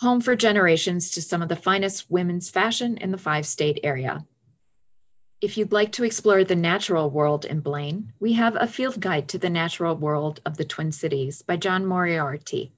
home 0.00 0.20
for 0.20 0.34
generations 0.34 1.10
to 1.10 1.20
some 1.20 1.42
of 1.42 1.50
the 1.50 1.56
finest 1.56 2.10
women's 2.10 2.48
fashion 2.48 2.96
in 2.96 3.10
the 3.10 3.18
five 3.18 3.44
state 3.44 3.78
area. 3.84 4.24
If 5.42 5.58
you'd 5.58 5.72
like 5.72 5.92
to 5.92 6.04
explore 6.04 6.42
the 6.42 6.56
natural 6.56 7.10
world 7.10 7.44
in 7.44 7.60
Blaine, 7.60 8.14
we 8.18 8.32
have 8.32 8.56
a 8.58 8.66
field 8.66 9.00
guide 9.00 9.28
to 9.28 9.38
the 9.38 9.50
natural 9.50 9.94
world 9.94 10.40
of 10.46 10.56
the 10.56 10.64
Twin 10.64 10.90
Cities 10.90 11.42
by 11.42 11.56
John 11.56 11.84
Moriarty. 11.84 12.72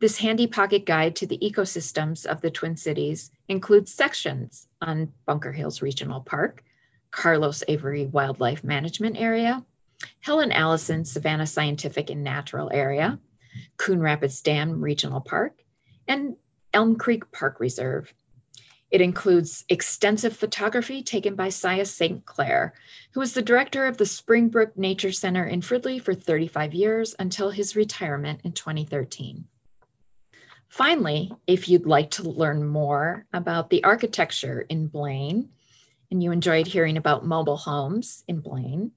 This 0.00 0.18
handy 0.18 0.46
pocket 0.46 0.86
guide 0.86 1.16
to 1.16 1.26
the 1.26 1.38
ecosystems 1.38 2.24
of 2.24 2.40
the 2.40 2.52
Twin 2.52 2.76
Cities 2.76 3.32
includes 3.48 3.92
sections 3.92 4.68
on 4.80 5.12
Bunker 5.26 5.52
Hills 5.52 5.82
Regional 5.82 6.20
Park, 6.20 6.62
Carlos 7.10 7.64
Avery 7.66 8.06
Wildlife 8.06 8.62
Management 8.62 9.20
Area, 9.20 9.64
Helen 10.20 10.52
Allison 10.52 11.04
Savannah 11.04 11.48
Scientific 11.48 12.10
and 12.10 12.22
Natural 12.22 12.70
Area, 12.72 13.18
Coon 13.76 14.00
Rapids 14.00 14.40
Dam 14.40 14.80
Regional 14.80 15.20
Park, 15.20 15.64
and 16.08 16.36
Elm 16.74 16.96
Creek 16.96 17.30
Park 17.30 17.60
Reserve. 17.60 18.12
It 18.90 19.02
includes 19.02 19.64
extensive 19.68 20.34
photography 20.34 21.02
taken 21.02 21.34
by 21.34 21.48
Siah 21.48 21.84
St. 21.84 22.24
Clair, 22.24 22.72
who 23.12 23.20
was 23.20 23.34
the 23.34 23.42
director 23.42 23.86
of 23.86 23.98
the 23.98 24.06
Springbrook 24.06 24.78
Nature 24.78 25.12
Center 25.12 25.44
in 25.44 25.60
Fridley 25.60 26.00
for 26.00 26.14
35 26.14 26.72
years 26.72 27.14
until 27.18 27.50
his 27.50 27.76
retirement 27.76 28.40
in 28.44 28.52
2013. 28.52 29.44
Finally, 30.68 31.32
if 31.46 31.68
you'd 31.68 31.86
like 31.86 32.10
to 32.12 32.22
learn 32.22 32.66
more 32.66 33.26
about 33.32 33.68
the 33.68 33.84
architecture 33.84 34.64
in 34.68 34.86
Blaine, 34.86 35.50
and 36.10 36.22
you 36.22 36.32
enjoyed 36.32 36.66
hearing 36.66 36.96
about 36.96 37.26
mobile 37.26 37.58
homes 37.58 38.24
in 38.26 38.40
Blaine, 38.40 38.92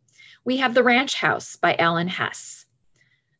we 0.46 0.58
have 0.58 0.74
The 0.74 0.84
Ranch 0.84 1.16
House 1.16 1.58
by 1.58 1.76
Alan 1.76 2.08
Hess. 2.08 2.66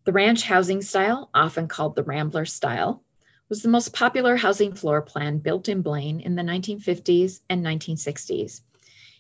The 0.04 0.12
ranch 0.12 0.44
housing 0.44 0.82
style, 0.82 1.30
often 1.34 1.68
called 1.68 1.96
the 1.96 2.04
Rambler 2.04 2.46
style, 2.46 3.04
was 3.52 3.64
the 3.64 3.68
most 3.68 3.92
popular 3.92 4.38
housing 4.38 4.74
floor 4.74 5.02
plan 5.02 5.38
built 5.38 5.68
in 5.68 5.82
Blaine 5.82 6.22
in 6.22 6.36
the 6.36 6.42
1950s 6.42 7.42
and 7.50 7.62
1960s. 7.66 8.62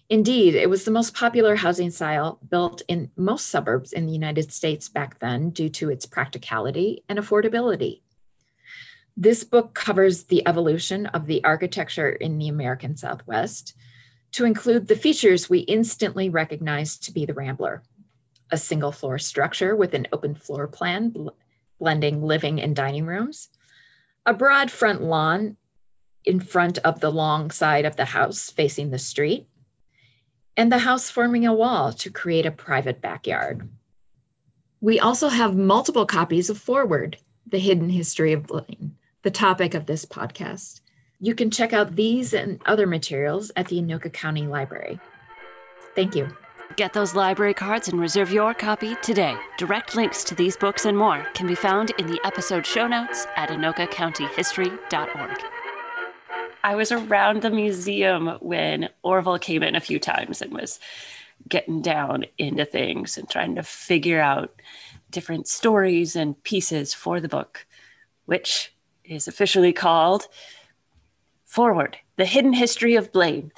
Indeed, 0.09 0.55
it 0.55 0.69
was 0.69 0.85
the 0.85 0.91
most 0.91 1.13
popular 1.13 1.57
housing 1.57 1.91
style 1.91 2.39
built 2.49 2.81
in 2.87 3.11
most 3.17 3.47
suburbs 3.47 3.91
in 3.91 4.05
the 4.05 4.13
United 4.13 4.53
States 4.53 4.87
back 4.87 5.19
then 5.19 5.49
due 5.49 5.67
to 5.71 5.89
its 5.89 6.05
practicality 6.05 7.03
and 7.09 7.19
affordability. 7.19 8.03
This 9.17 9.43
book 9.43 9.73
covers 9.73 10.23
the 10.23 10.47
evolution 10.47 11.07
of 11.07 11.25
the 11.25 11.43
architecture 11.43 12.09
in 12.09 12.37
the 12.37 12.47
American 12.47 12.95
Southwest 12.95 13.75
to 14.31 14.45
include 14.45 14.87
the 14.87 14.95
features 14.95 15.49
we 15.49 15.59
instantly 15.59 16.29
recognize 16.29 16.97
to 16.99 17.11
be 17.11 17.25
the 17.25 17.33
Rambler 17.33 17.83
a 18.49 18.57
single 18.57 18.93
floor 18.93 19.19
structure 19.19 19.75
with 19.75 19.93
an 19.93 20.07
open 20.13 20.35
floor 20.35 20.69
plan, 20.69 21.09
bl- 21.09 21.29
blending 21.79 22.21
living 22.21 22.61
and 22.61 22.75
dining 22.75 23.05
rooms, 23.05 23.49
a 24.25 24.33
broad 24.33 24.69
front 24.69 25.01
lawn 25.01 25.57
in 26.23 26.39
front 26.39 26.77
of 26.79 26.99
the 26.99 27.11
long 27.11 27.49
side 27.49 27.85
of 27.85 27.95
the 27.95 28.05
house 28.05 28.49
facing 28.49 28.91
the 28.91 28.99
street, 28.99 29.47
and 30.55 30.71
the 30.71 30.79
house 30.79 31.09
forming 31.09 31.45
a 31.45 31.53
wall 31.53 31.91
to 31.93 32.11
create 32.11 32.45
a 32.45 32.51
private 32.51 33.01
backyard. 33.01 33.67
We 34.79 34.99
also 34.99 35.29
have 35.29 35.55
multiple 35.55 36.05
copies 36.05 36.49
of 36.49 36.57
Forward, 36.57 37.17
The 37.47 37.59
Hidden 37.59 37.89
History 37.89 38.33
of 38.33 38.47
Blaine, 38.47 38.95
the 39.23 39.31
topic 39.31 39.73
of 39.73 39.85
this 39.85 40.05
podcast. 40.05 40.81
You 41.19 41.35
can 41.35 41.51
check 41.51 41.73
out 41.73 41.95
these 41.95 42.33
and 42.33 42.59
other 42.65 42.87
materials 42.87 43.51
at 43.55 43.67
the 43.67 43.81
Anoka 43.81 44.11
County 44.11 44.47
Library. 44.47 44.99
Thank 45.95 46.15
you. 46.15 46.35
Get 46.77 46.93
those 46.93 47.15
library 47.15 47.53
cards 47.53 47.89
and 47.89 47.99
reserve 47.99 48.31
your 48.31 48.53
copy 48.53 48.95
today. 49.01 49.35
Direct 49.57 49.95
links 49.95 50.23
to 50.25 50.35
these 50.35 50.55
books 50.55 50.85
and 50.85 50.97
more 50.97 51.25
can 51.33 51.47
be 51.47 51.55
found 51.55 51.91
in 51.97 52.07
the 52.07 52.19
episode 52.23 52.65
show 52.65 52.87
notes 52.87 53.27
at 53.35 53.49
anokacountyhistory.org. 53.49 55.37
I 56.63 56.75
was 56.75 56.91
around 56.91 57.41
the 57.41 57.49
museum 57.49 58.37
when 58.39 58.89
Orville 59.03 59.39
came 59.39 59.63
in 59.63 59.75
a 59.75 59.81
few 59.81 59.99
times 59.99 60.41
and 60.41 60.53
was 60.53 60.79
getting 61.49 61.81
down 61.81 62.25
into 62.37 62.63
things 62.65 63.17
and 63.17 63.29
trying 63.29 63.55
to 63.55 63.63
figure 63.63 64.21
out 64.21 64.53
different 65.09 65.47
stories 65.47 66.15
and 66.15 66.41
pieces 66.43 66.93
for 66.93 67.19
the 67.19 67.27
book, 67.27 67.65
which 68.25 68.73
is 69.03 69.27
officially 69.27 69.73
called 69.73 70.27
Forward 71.43 71.97
The 72.15 72.25
Hidden 72.25 72.53
History 72.53 72.95
of 72.95 73.11
Blaine. 73.11 73.51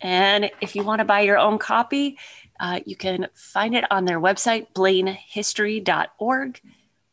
And 0.00 0.50
if 0.60 0.74
you 0.74 0.82
want 0.82 1.00
to 1.00 1.04
buy 1.04 1.20
your 1.20 1.38
own 1.38 1.58
copy, 1.58 2.18
uh, 2.60 2.80
you 2.84 2.94
can 2.94 3.26
find 3.34 3.74
it 3.74 3.90
on 3.90 4.04
their 4.04 4.20
website, 4.20 4.66
blainehistory.org, 4.74 6.60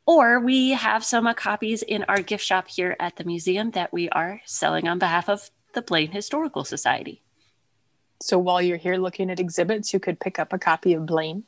or 0.05 0.39
we 0.41 0.71
have 0.71 1.05
some 1.05 1.25
uh, 1.25 1.33
copies 1.33 1.83
in 1.83 2.03
our 2.09 2.21
gift 2.21 2.43
shop 2.43 2.67
here 2.67 2.97
at 2.99 3.15
the 3.15 3.23
museum 3.23 3.71
that 3.71 3.93
we 3.93 4.09
are 4.09 4.41
selling 4.45 4.89
on 4.89 4.99
behalf 4.99 5.29
of 5.29 5.49
the 5.73 5.81
Blaine 5.81 6.11
Historical 6.11 6.65
Society. 6.65 7.21
So 8.21 8.37
while 8.37 8.61
you're 8.61 8.77
here 8.77 8.97
looking 8.97 9.29
at 9.29 9.39
exhibits, 9.39 9.93
you 9.93 9.99
could 10.01 10.19
pick 10.19 10.37
up 10.37 10.51
a 10.51 10.59
copy 10.59 10.93
of 10.93 11.05
Blaine. 11.05 11.43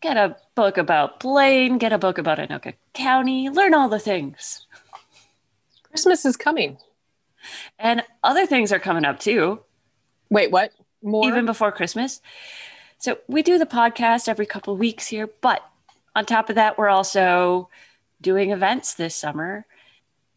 Get 0.00 0.16
a 0.16 0.36
book 0.56 0.78
about 0.78 1.20
Blaine, 1.20 1.78
get 1.78 1.92
a 1.92 1.98
book 1.98 2.18
about 2.18 2.38
Anoka 2.38 2.74
County, 2.92 3.50
learn 3.50 3.74
all 3.74 3.88
the 3.88 3.98
things. 4.00 4.66
Christmas 5.84 6.24
is 6.24 6.36
coming. 6.36 6.78
And 7.78 8.02
other 8.24 8.46
things 8.46 8.72
are 8.72 8.80
coming 8.80 9.04
up 9.04 9.20
too. 9.20 9.60
Wait, 10.28 10.50
what? 10.50 10.72
More 11.02 11.26
even 11.26 11.46
before 11.46 11.72
Christmas. 11.72 12.20
So 12.98 13.18
we 13.28 13.42
do 13.42 13.58
the 13.58 13.66
podcast 13.66 14.28
every 14.28 14.46
couple 14.46 14.72
of 14.72 14.80
weeks 14.80 15.06
here, 15.06 15.28
but 15.40 15.62
on 16.16 16.26
top 16.26 16.48
of 16.48 16.56
that, 16.56 16.76
we're 16.76 16.88
also 16.88 17.68
doing 18.20 18.50
events 18.50 18.94
this 18.94 19.14
summer. 19.14 19.66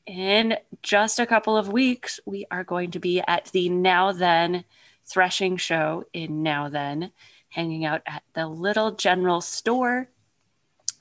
In 0.06 0.58
just 0.84 1.20
a 1.20 1.26
couple 1.26 1.58
of 1.58 1.70
weeks, 1.70 2.20
we 2.26 2.46
are 2.52 2.64
going 2.64 2.92
to 2.92 3.00
be 3.00 3.22
at 3.28 3.46
the 3.46 3.70
Nowthen 3.70 4.64
Threshing 5.06 5.58
Show 5.58 6.06
in 6.14 6.44
Nowthen, 6.44 7.12
hanging 7.50 7.86
out 7.86 8.02
at 8.06 8.24
the 8.34 8.48
Little 8.48 8.92
General 8.92 9.42
Store 9.42 10.08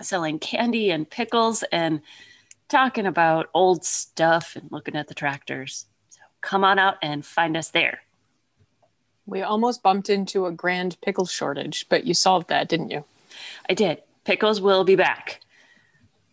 selling 0.03 0.39
candy 0.39 0.91
and 0.91 1.09
pickles 1.09 1.63
and 1.65 2.01
talking 2.69 3.07
about 3.07 3.51
old 3.53 3.85
stuff 3.85 4.57
and 4.57 4.71
looking 4.71 4.97
at 4.97 5.09
the 5.09 5.15
tractors. 5.15 5.87
So 6.09 6.21
come 6.41 6.65
on 6.65 6.79
out 6.79 6.97
and 7.03 7.25
find 7.25 7.57
us 7.57 7.71
there. 7.71 8.01
We 9.27 9.43
almost 9.43 9.83
bumped 9.83 10.11
into 10.11 10.47
a 10.47 10.53
grand 10.53 10.97
pickle 11.03 11.27
shortage, 11.27 11.87
but 11.89 12.05
you 12.05 12.15
solved 12.15 12.49
that, 12.49 12.69
didn't 12.69 12.91
you? 12.91 13.05
I 13.69 13.75
did. 13.75 14.03
Pickles 14.25 14.61
will 14.61 14.85
be 14.85 14.97
back. 14.97 15.41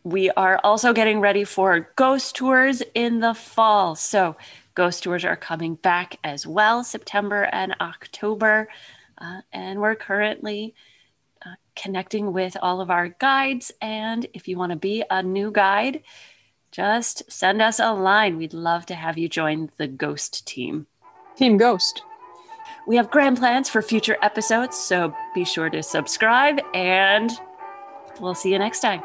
We 0.04 0.30
are 0.32 0.60
also 0.64 0.94
getting 0.94 1.20
ready 1.20 1.44
for 1.44 1.90
ghost 1.96 2.36
tours 2.36 2.82
in 2.96 3.20
the 3.20 3.34
fall. 3.34 3.96
So, 3.96 4.38
ghost 4.74 5.04
tours 5.04 5.26
are 5.26 5.36
coming 5.36 5.76
back 5.76 6.18
as 6.24 6.48
well, 6.48 6.84
September 6.84 7.50
and 7.52 7.76
October. 7.82 8.70
Uh, 9.18 9.42
and 9.52 9.82
we're 9.82 9.96
currently 9.96 10.76
uh, 11.46 11.56
connecting 11.76 12.32
with 12.32 12.56
all 12.62 12.80
of 12.80 12.90
our 12.90 13.10
guides. 13.10 13.72
And 13.82 14.26
if 14.34 14.48
you 14.48 14.58
want 14.58 14.72
to 14.72 14.78
be 14.78 15.04
a 15.10 15.22
new 15.22 15.52
guide, 15.52 16.04
just 16.72 17.30
send 17.32 17.62
us 17.62 17.80
a 17.80 17.94
line. 17.94 18.38
We'd 18.38 18.54
love 18.54 18.86
to 18.88 18.96
have 18.96 19.18
you 19.18 19.28
join 19.28 19.72
the 19.78 19.88
ghost 19.88 20.48
team. 20.48 20.88
Team 21.36 21.58
Ghost. 21.58 22.04
We 22.88 22.96
have 22.96 23.12
grand 23.12 23.38
plans 23.38 23.68
for 23.68 23.82
future 23.82 24.16
episodes, 24.22 24.78
so 24.78 25.14
be 25.36 25.44
sure 25.44 25.70
to 25.70 25.84
subscribe 25.84 26.62
and 26.74 27.30
we'll 28.22 28.34
see 28.34 28.50
you 28.50 28.58
next 28.58 28.80
time. 28.80 29.04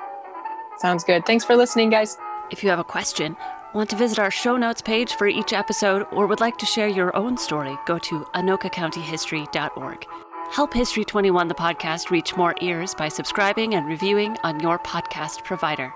Sounds 0.78 1.02
good. 1.02 1.26
Thanks 1.26 1.44
for 1.44 1.56
listening, 1.56 1.90
guys. 1.90 2.16
If 2.52 2.62
you 2.62 2.70
have 2.70 2.78
a 2.78 2.84
question, 2.84 3.36
want 3.74 3.90
to 3.90 3.96
visit 3.96 4.20
our 4.20 4.30
show 4.30 4.56
notes 4.56 4.82
page 4.82 5.14
for 5.14 5.26
each 5.26 5.52
episode, 5.52 6.06
or 6.12 6.28
would 6.28 6.38
like 6.38 6.58
to 6.58 6.66
share 6.66 6.86
your 6.86 7.14
own 7.16 7.36
story, 7.36 7.76
go 7.84 7.98
to 7.98 8.20
anokacountyhistory.org. 8.34 10.06
Help 10.52 10.74
History 10.74 11.04
21 11.04 11.48
the 11.48 11.54
podcast 11.54 12.10
reach 12.10 12.36
more 12.36 12.54
ears 12.60 12.94
by 12.94 13.08
subscribing 13.08 13.74
and 13.74 13.86
reviewing 13.86 14.36
on 14.44 14.60
your 14.60 14.78
podcast 14.78 15.42
provider. 15.42 15.92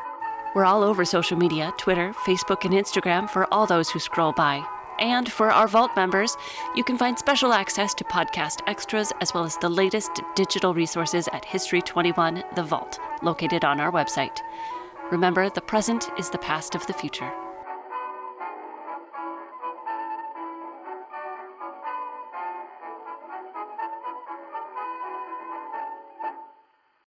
We're 0.56 0.64
all 0.64 0.82
over 0.82 1.04
social 1.04 1.36
media 1.36 1.72
Twitter, 1.78 2.12
Facebook, 2.24 2.64
and 2.64 2.74
Instagram 2.74 3.30
for 3.30 3.46
all 3.52 3.66
those 3.66 3.90
who 3.90 4.00
scroll 4.00 4.32
by. 4.32 4.66
And 4.98 5.30
for 5.30 5.50
our 5.50 5.68
Vault 5.68 5.90
members, 5.94 6.36
you 6.74 6.82
can 6.82 6.96
find 6.96 7.18
special 7.18 7.52
access 7.52 7.94
to 7.94 8.04
podcast 8.04 8.62
extras 8.66 9.12
as 9.20 9.34
well 9.34 9.44
as 9.44 9.56
the 9.58 9.68
latest 9.68 10.22
digital 10.34 10.72
resources 10.72 11.28
at 11.32 11.44
History 11.44 11.82
21 11.82 12.42
The 12.54 12.62
Vault, 12.62 12.98
located 13.22 13.64
on 13.64 13.78
our 13.80 13.92
website. 13.92 14.40
Remember, 15.10 15.50
the 15.50 15.60
present 15.60 16.10
is 16.18 16.30
the 16.30 16.38
past 16.38 16.74
of 16.74 16.86
the 16.86 16.94
future. 16.94 17.32